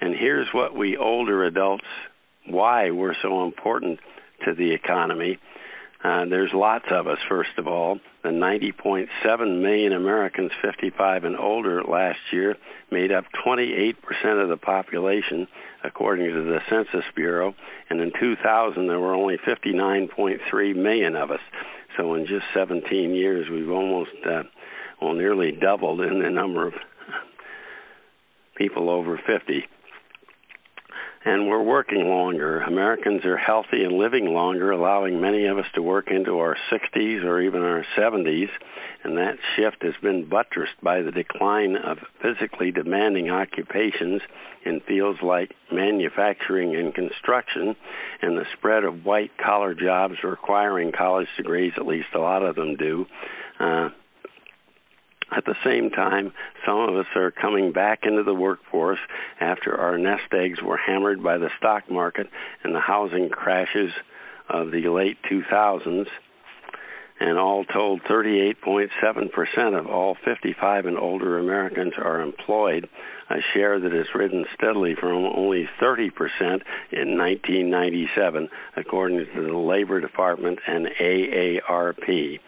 And 0.00 0.14
here's 0.14 0.48
what 0.52 0.74
we 0.74 0.96
older 0.96 1.44
adults, 1.44 1.84
why 2.46 2.90
we're 2.90 3.14
so 3.22 3.44
important 3.44 4.00
to 4.44 4.54
the 4.54 4.72
economy. 4.72 5.38
Uh, 6.04 6.24
there's 6.28 6.50
lots 6.52 6.86
of 6.90 7.06
us, 7.06 7.18
first 7.28 7.50
of 7.58 7.68
all. 7.68 7.98
The 8.24 8.30
90.7 8.30 9.06
million 9.62 9.92
Americans 9.92 10.50
55 10.60 11.24
and 11.24 11.36
older 11.36 11.82
last 11.84 12.18
year 12.32 12.56
made 12.90 13.12
up 13.12 13.24
28% 13.46 13.94
of 14.42 14.48
the 14.48 14.56
population, 14.56 15.46
according 15.84 16.26
to 16.26 16.42
the 16.42 16.58
Census 16.68 17.04
Bureau. 17.14 17.54
And 17.88 18.00
in 18.00 18.12
2000, 18.18 18.86
there 18.88 18.98
were 18.98 19.14
only 19.14 19.36
59.3 19.46 20.76
million 20.76 21.14
of 21.14 21.30
us. 21.30 21.40
So 21.96 22.14
in 22.14 22.26
just 22.26 22.44
17 22.54 23.14
years, 23.14 23.46
we've 23.50 23.70
almost, 23.70 24.10
uh, 24.28 24.42
well, 25.00 25.14
nearly 25.14 25.52
doubled 25.52 26.00
in 26.00 26.20
the 26.20 26.30
number 26.30 26.66
of 26.66 26.74
people 28.56 28.90
over 28.90 29.20
50 29.24 29.64
and 31.24 31.46
we're 31.48 31.62
working 31.62 32.08
longer. 32.08 32.60
Americans 32.60 33.24
are 33.24 33.36
healthy 33.36 33.84
and 33.84 33.96
living 33.96 34.26
longer, 34.26 34.72
allowing 34.72 35.20
many 35.20 35.46
of 35.46 35.58
us 35.58 35.66
to 35.74 35.82
work 35.82 36.10
into 36.10 36.38
our 36.38 36.56
60s 36.72 37.24
or 37.24 37.40
even 37.40 37.62
our 37.62 37.84
70s. 37.96 38.48
And 39.04 39.16
that 39.16 39.36
shift 39.56 39.82
has 39.82 39.94
been 40.02 40.28
buttressed 40.28 40.80
by 40.82 41.02
the 41.02 41.12
decline 41.12 41.76
of 41.76 41.98
physically 42.20 42.70
demanding 42.70 43.30
occupations 43.30 44.20
in 44.64 44.80
fields 44.80 45.18
like 45.22 45.54
manufacturing 45.72 46.76
and 46.76 46.94
construction, 46.94 47.74
and 48.20 48.36
the 48.36 48.44
spread 48.56 48.84
of 48.84 49.04
white 49.04 49.32
collar 49.38 49.74
jobs 49.74 50.14
requiring 50.22 50.92
college 50.92 51.26
degrees, 51.36 51.72
at 51.76 51.86
least 51.86 52.08
a 52.14 52.20
lot 52.20 52.44
of 52.44 52.54
them 52.54 52.76
do. 52.76 53.06
Uh, 53.58 53.88
at 55.36 55.44
the 55.44 55.54
same 55.64 55.90
time, 55.90 56.32
some 56.66 56.78
of 56.78 56.94
us 56.94 57.06
are 57.16 57.30
coming 57.30 57.72
back 57.72 58.00
into 58.04 58.22
the 58.22 58.34
workforce 58.34 58.98
after 59.40 59.76
our 59.76 59.98
nest 59.98 60.32
eggs 60.32 60.58
were 60.62 60.76
hammered 60.76 61.22
by 61.22 61.38
the 61.38 61.50
stock 61.58 61.90
market 61.90 62.28
and 62.64 62.74
the 62.74 62.80
housing 62.80 63.28
crashes 63.28 63.90
of 64.48 64.70
the 64.70 64.88
late 64.88 65.18
2000s. 65.30 66.06
And 67.20 67.38
all 67.38 67.64
told, 67.64 68.02
38.7% 68.02 69.78
of 69.78 69.86
all 69.86 70.16
55 70.24 70.86
and 70.86 70.98
older 70.98 71.38
Americans 71.38 71.92
are 71.96 72.20
employed, 72.20 72.88
a 73.30 73.36
share 73.54 73.78
that 73.78 73.92
has 73.92 74.06
risen 74.14 74.44
steadily 74.54 74.96
from 74.98 75.24
only 75.26 75.68
30% 75.80 76.10
in 76.90 77.16
1997, 77.16 78.48
according 78.76 79.18
to 79.18 79.42
the 79.42 79.56
Labor 79.56 80.00
Department 80.00 80.58
and 80.66 80.88
AARP. 81.00 82.40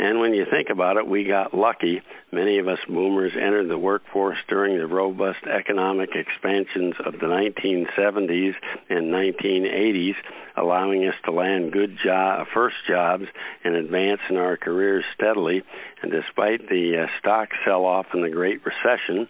And 0.00 0.18
when 0.18 0.32
you 0.32 0.46
think 0.50 0.68
about 0.70 0.96
it, 0.96 1.06
we 1.06 1.24
got 1.24 1.52
lucky. 1.52 2.00
Many 2.32 2.58
of 2.58 2.66
us 2.66 2.78
boomers 2.88 3.32
entered 3.36 3.68
the 3.68 3.76
workforce 3.76 4.38
during 4.48 4.78
the 4.78 4.86
robust 4.86 5.44
economic 5.44 6.08
expansions 6.14 6.94
of 7.04 7.12
the 7.20 7.26
1970s 7.26 8.54
and 8.88 9.12
1980s, 9.12 10.14
allowing 10.56 11.06
us 11.06 11.12
to 11.26 11.32
land 11.32 11.72
good 11.72 11.98
job, 12.02 12.46
first 12.54 12.76
jobs 12.88 13.24
and 13.62 13.74
advance 13.74 14.22
in 14.30 14.38
our 14.38 14.56
careers 14.56 15.04
steadily. 15.14 15.62
And 16.02 16.10
despite 16.10 16.66
the 16.70 17.04
uh, 17.04 17.06
stock 17.18 17.50
sell 17.66 17.84
off 17.84 18.06
in 18.14 18.22
the 18.22 18.30
Great 18.30 18.62
Recession, 18.64 19.28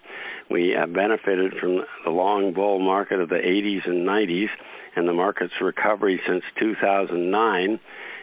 we 0.48 0.76
uh, 0.76 0.86
benefited 0.86 1.54
from 1.60 1.80
the 2.04 2.10
long 2.10 2.52
bull 2.54 2.78
market 2.78 3.18
of 3.18 3.28
the 3.28 3.34
80s 3.34 3.88
and 3.88 4.06
90s 4.06 4.50
and 4.94 5.08
the 5.08 5.14
market's 5.14 5.54
recovery 5.60 6.20
since 6.28 6.44
2009 6.60 7.80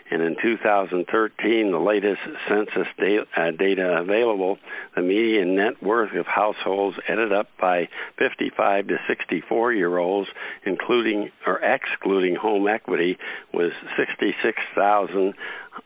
And 0.09 0.21
in 0.21 0.35
2013, 0.41 1.71
the 1.71 1.77
latest 1.77 2.21
census 2.47 2.87
uh, 3.35 3.51
data 3.51 3.97
available, 3.99 4.57
the 4.95 5.01
median 5.01 5.55
net 5.55 5.81
worth 5.83 6.15
of 6.15 6.25
households 6.25 6.97
ended 7.09 7.33
up 7.33 7.47
by 7.59 7.89
55 8.17 8.87
to 8.87 8.97
64 9.07 9.73
year 9.73 9.97
olds, 9.97 10.29
including 10.65 11.29
or 11.45 11.59
excluding 11.59 12.35
home 12.35 12.67
equity, 12.67 13.17
was 13.53 13.71
66,000 13.97 15.33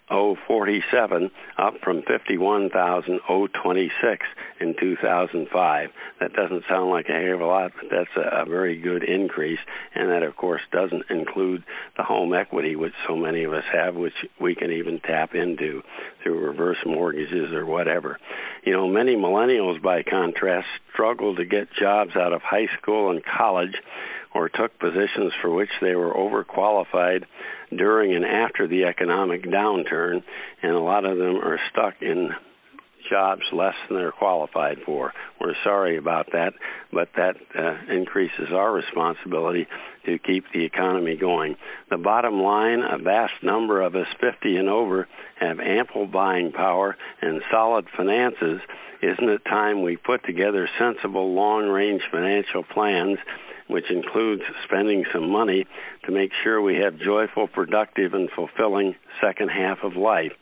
047 0.10 1.32
up 1.58 1.76
from 1.84 2.04
51,026 2.04 4.26
in 4.60 4.76
2005. 4.80 5.90
That 6.20 6.34
doesn't 6.34 6.64
sound 6.70 6.90
like 6.90 7.08
a 7.10 7.14
heck 7.14 7.34
of 7.34 7.42
a 7.42 7.46
lot, 7.46 7.72
but 7.76 7.90
that's 7.90 8.16
a, 8.18 8.42
a 8.42 8.46
very 8.46 8.80
good 8.80 9.04
increase, 9.04 9.60
and 9.96 10.10
that 10.10 10.24
of 10.24 10.36
course 10.36 10.62
doesn't 10.72 11.10
include 11.10 11.64
the 11.98 12.04
home 12.04 12.34
equity 12.34 12.76
which 12.76 12.94
so 13.08 13.16
many 13.16 13.44
of 13.44 13.54
us 13.54 13.64
have, 13.72 13.96
which 13.96 14.14
we 14.40 14.56
can 14.56 14.72
even 14.72 15.00
tap 15.00 15.36
into 15.36 15.84
through 16.24 16.46
reverse 16.46 16.78
mortgages 16.86 17.54
or 17.54 17.66
whatever. 17.66 18.20
You 18.64 18.74
know, 18.74 18.88
many 18.88 19.16
millennials, 19.16 19.82
by 19.82 20.04
contrast, 20.04 20.68
struggle 20.94 21.36
to 21.36 21.46
get 21.46 21.68
jobs 21.80 22.16
out 22.16 22.34
of 22.34 22.42
high 22.42 22.68
school 22.80 23.12
and 23.12 23.24
college 23.24 23.76
or 24.34 24.50
took 24.50 24.78
positions 24.80 25.34
for 25.42 25.50
which 25.50 25.70
they 25.82 25.96
were 25.96 26.14
overqualified 26.14 27.26
during 27.76 28.16
and 28.16 28.26
after 28.26 28.68
the 28.68 28.86
economic 28.86 29.44
downturn, 29.44 30.24
and 30.62 30.72
a 30.72 30.80
lot 30.80 31.06
of 31.06 31.18
them 31.18 31.38
are 31.38 31.60
stuck 31.72 31.96
in 32.02 32.32
jobs 33.10 33.42
less 33.52 33.74
than 33.88 33.98
they're 33.98 34.12
qualified 34.12 34.78
for. 34.86 35.14
We're 35.40 35.56
sorry 35.64 35.98
about 35.98 36.28
that, 36.32 36.54
but 36.94 37.10
that 37.18 37.36
uh, 37.58 37.94
increases 37.94 38.48
our 38.54 38.72
responsibility 38.72 39.68
to 40.06 40.18
keep 40.20 40.46
the 40.54 40.64
economy 40.64 41.18
going. 41.18 41.56
The 41.90 41.98
bottom 41.98 42.42
line 42.42 42.82
a 42.82 42.98
vast 42.98 43.34
number 43.44 43.82
of 43.82 43.96
us 43.96 44.08
50 44.20 44.56
and 44.56 44.70
over 44.70 45.08
have 45.40 45.60
ample 45.60 46.08
buying 46.08 46.52
power 46.52 46.96
and 47.22 47.42
solid 47.52 47.86
finances. 47.96 48.62
Isn't 49.02 49.30
it 49.30 49.44
time 49.46 49.82
we 49.82 49.98
put 49.98 50.24
together 50.26 50.70
sensible 50.80 51.34
long 51.34 51.68
range 51.68 52.02
financial 52.12 52.64
plans 52.64 53.18
which 53.72 53.90
includes 53.90 54.44
spending 54.66 55.06
some 55.14 55.30
money 55.30 55.66
to 56.06 56.12
make 56.12 56.32
sure 56.44 56.62
we 56.62 56.76
have 56.76 57.00
joyful, 57.00 57.48
productive, 57.48 58.14
and 58.14 58.30
fulfilling 58.36 58.96
second 59.22 59.50
half 59.50 59.80
of 59.84 59.96
life. 59.96 60.34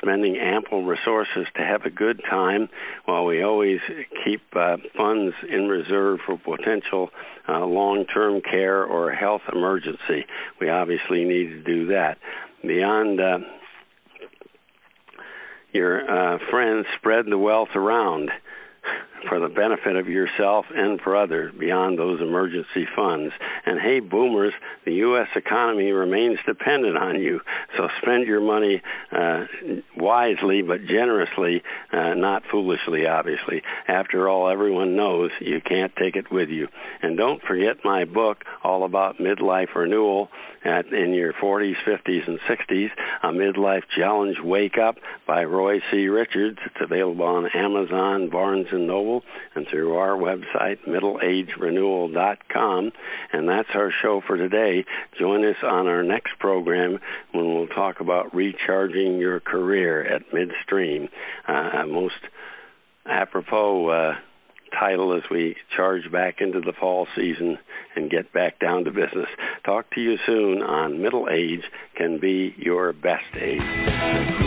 Spending 0.00 0.38
ample 0.38 0.84
resources 0.84 1.46
to 1.54 1.62
have 1.62 1.82
a 1.84 1.90
good 1.90 2.22
time 2.28 2.68
while 3.04 3.26
we 3.26 3.42
always 3.42 3.78
keep 4.24 4.40
uh, 4.56 4.78
funds 4.96 5.34
in 5.48 5.68
reserve 5.68 6.20
for 6.24 6.38
potential 6.38 7.10
uh, 7.46 7.64
long 7.66 8.06
term 8.06 8.40
care 8.40 8.82
or 8.84 9.12
health 9.12 9.42
emergency. 9.52 10.24
We 10.60 10.70
obviously 10.70 11.24
need 11.24 11.48
to 11.50 11.62
do 11.62 11.86
that. 11.88 12.16
Beyond 12.62 13.20
uh, 13.20 13.38
your 15.72 16.00
uh, 16.10 16.38
friends, 16.50 16.86
spread 16.96 17.26
the 17.28 17.38
wealth 17.38 17.70
around 17.74 18.30
for 19.28 19.40
the 19.40 19.48
benefit 19.48 19.96
of 19.96 20.08
yourself 20.08 20.66
and 20.74 21.00
for 21.00 21.16
others 21.16 21.54
beyond 21.58 21.98
those 21.98 22.20
emergency 22.20 22.86
funds. 22.94 23.32
And 23.66 23.80
hey, 23.80 24.00
boomers, 24.00 24.52
the 24.84 24.94
U.S. 24.94 25.28
economy 25.36 25.90
remains 25.90 26.38
dependent 26.46 26.96
on 26.96 27.20
you. 27.20 27.40
So 27.76 27.88
spend 28.00 28.26
your 28.26 28.40
money 28.40 28.82
uh, 29.10 29.44
wisely 29.96 30.62
but 30.62 30.80
generously, 30.86 31.62
uh, 31.92 32.14
not 32.14 32.42
foolishly, 32.50 33.06
obviously. 33.06 33.62
After 33.88 34.28
all, 34.28 34.48
everyone 34.48 34.96
knows 34.96 35.30
you 35.40 35.60
can't 35.60 35.92
take 35.96 36.16
it 36.16 36.30
with 36.30 36.48
you. 36.48 36.68
And 37.02 37.16
don't 37.16 37.42
forget 37.42 37.84
my 37.84 38.04
book, 38.04 38.44
all 38.62 38.84
about 38.84 39.18
midlife 39.18 39.74
renewal 39.74 40.28
at, 40.64 40.92
in 40.92 41.12
your 41.12 41.32
40s, 41.32 41.74
50s, 41.86 42.28
and 42.28 42.38
60s, 42.48 42.90
A 43.22 43.28
Midlife 43.28 43.84
Challenge 43.96 44.36
Wake 44.42 44.78
Up 44.78 44.96
by 45.26 45.44
Roy 45.44 45.80
C. 45.90 46.08
Richards. 46.08 46.58
It's 46.64 46.76
available 46.80 47.24
on 47.24 47.46
Amazon, 47.54 48.30
Barnes 48.30 48.68
& 48.70 48.72
Noble, 48.72 49.22
and 49.54 49.66
through 49.68 49.96
our 49.96 50.16
website, 50.16 50.78
middleagerenewal.com. 50.86 52.92
And 53.32 53.48
that's 53.48 53.68
our 53.74 53.92
show 54.02 54.20
for 54.26 54.36
today. 54.36 54.84
Join 55.18 55.44
us 55.44 55.56
on 55.62 55.86
our 55.86 56.02
next 56.02 56.38
program 56.38 56.98
when 57.32 57.54
we'll 57.54 57.68
talk 57.68 58.00
about 58.00 58.34
recharging 58.34 59.18
your 59.18 59.38
career 59.40 60.02
at 60.02 60.32
midstream. 60.32 61.08
Uh, 61.46 61.84
most 61.86 62.14
apropos 63.06 63.88
uh, 63.88 64.14
title 64.78 65.14
as 65.16 65.22
we 65.30 65.56
charge 65.76 66.10
back 66.10 66.40
into 66.40 66.60
the 66.60 66.72
fall 66.72 67.06
season 67.16 67.58
and 67.94 68.10
get 68.10 68.32
back 68.32 68.58
down 68.58 68.84
to 68.84 68.90
business. 68.90 69.28
Talk 69.64 69.90
to 69.94 70.00
you 70.00 70.16
soon 70.26 70.62
on 70.62 71.00
Middle 71.02 71.28
Age 71.30 71.62
Can 71.94 72.18
Be 72.18 72.54
Your 72.56 72.92
Best 72.92 73.36
Age. 73.36 73.62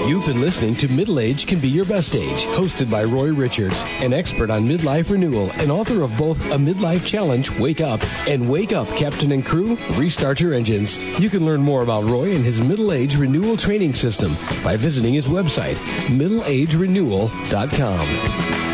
You've 0.08 0.26
been 0.26 0.42
listening 0.42 0.76
to 0.76 0.88
Middle 0.88 1.20
Age 1.20 1.48
Can 1.48 1.60
Be 1.60 1.70
Your 1.70 1.86
Best 1.86 2.16
Age, 2.16 2.46
hosted 2.58 2.90
by 2.92 3.04
Roy 3.04 3.34
Richards, 3.34 3.84
an 4.02 4.14
expert 4.14 4.50
on 4.50 4.64
midlife 4.64 5.10
renewal 5.10 5.52
and 5.54 5.72
author 5.72 6.02
of 6.02 6.18
both 6.18 6.40
A 6.52 6.58
Midlife 6.58 7.06
Challenge, 7.06 7.50
Wake 7.60 7.82
Up, 7.82 8.02
and 8.28 8.50
Wake 8.50 8.74
Up, 8.74 8.88
Captain 8.90 9.32
and 9.32 9.46
Crew, 9.46 9.78
Restart 9.94 10.42
Your 10.42 10.54
Engines. 10.54 10.98
You 11.20 11.30
can 11.30 11.46
learn 11.46 11.62
more 11.62 11.82
about 11.82 12.04
Roy 12.06 12.36
and 12.36 12.44
his 12.44 12.62
middle 12.62 12.92
age 12.92 13.16
renewal 13.16 13.58
training 13.58 13.94
system 13.94 14.34
by 14.64 14.76
visiting 14.76 15.14
his 15.14 15.26
website, 15.26 15.76
middleagerenewal.com. 16.08 18.65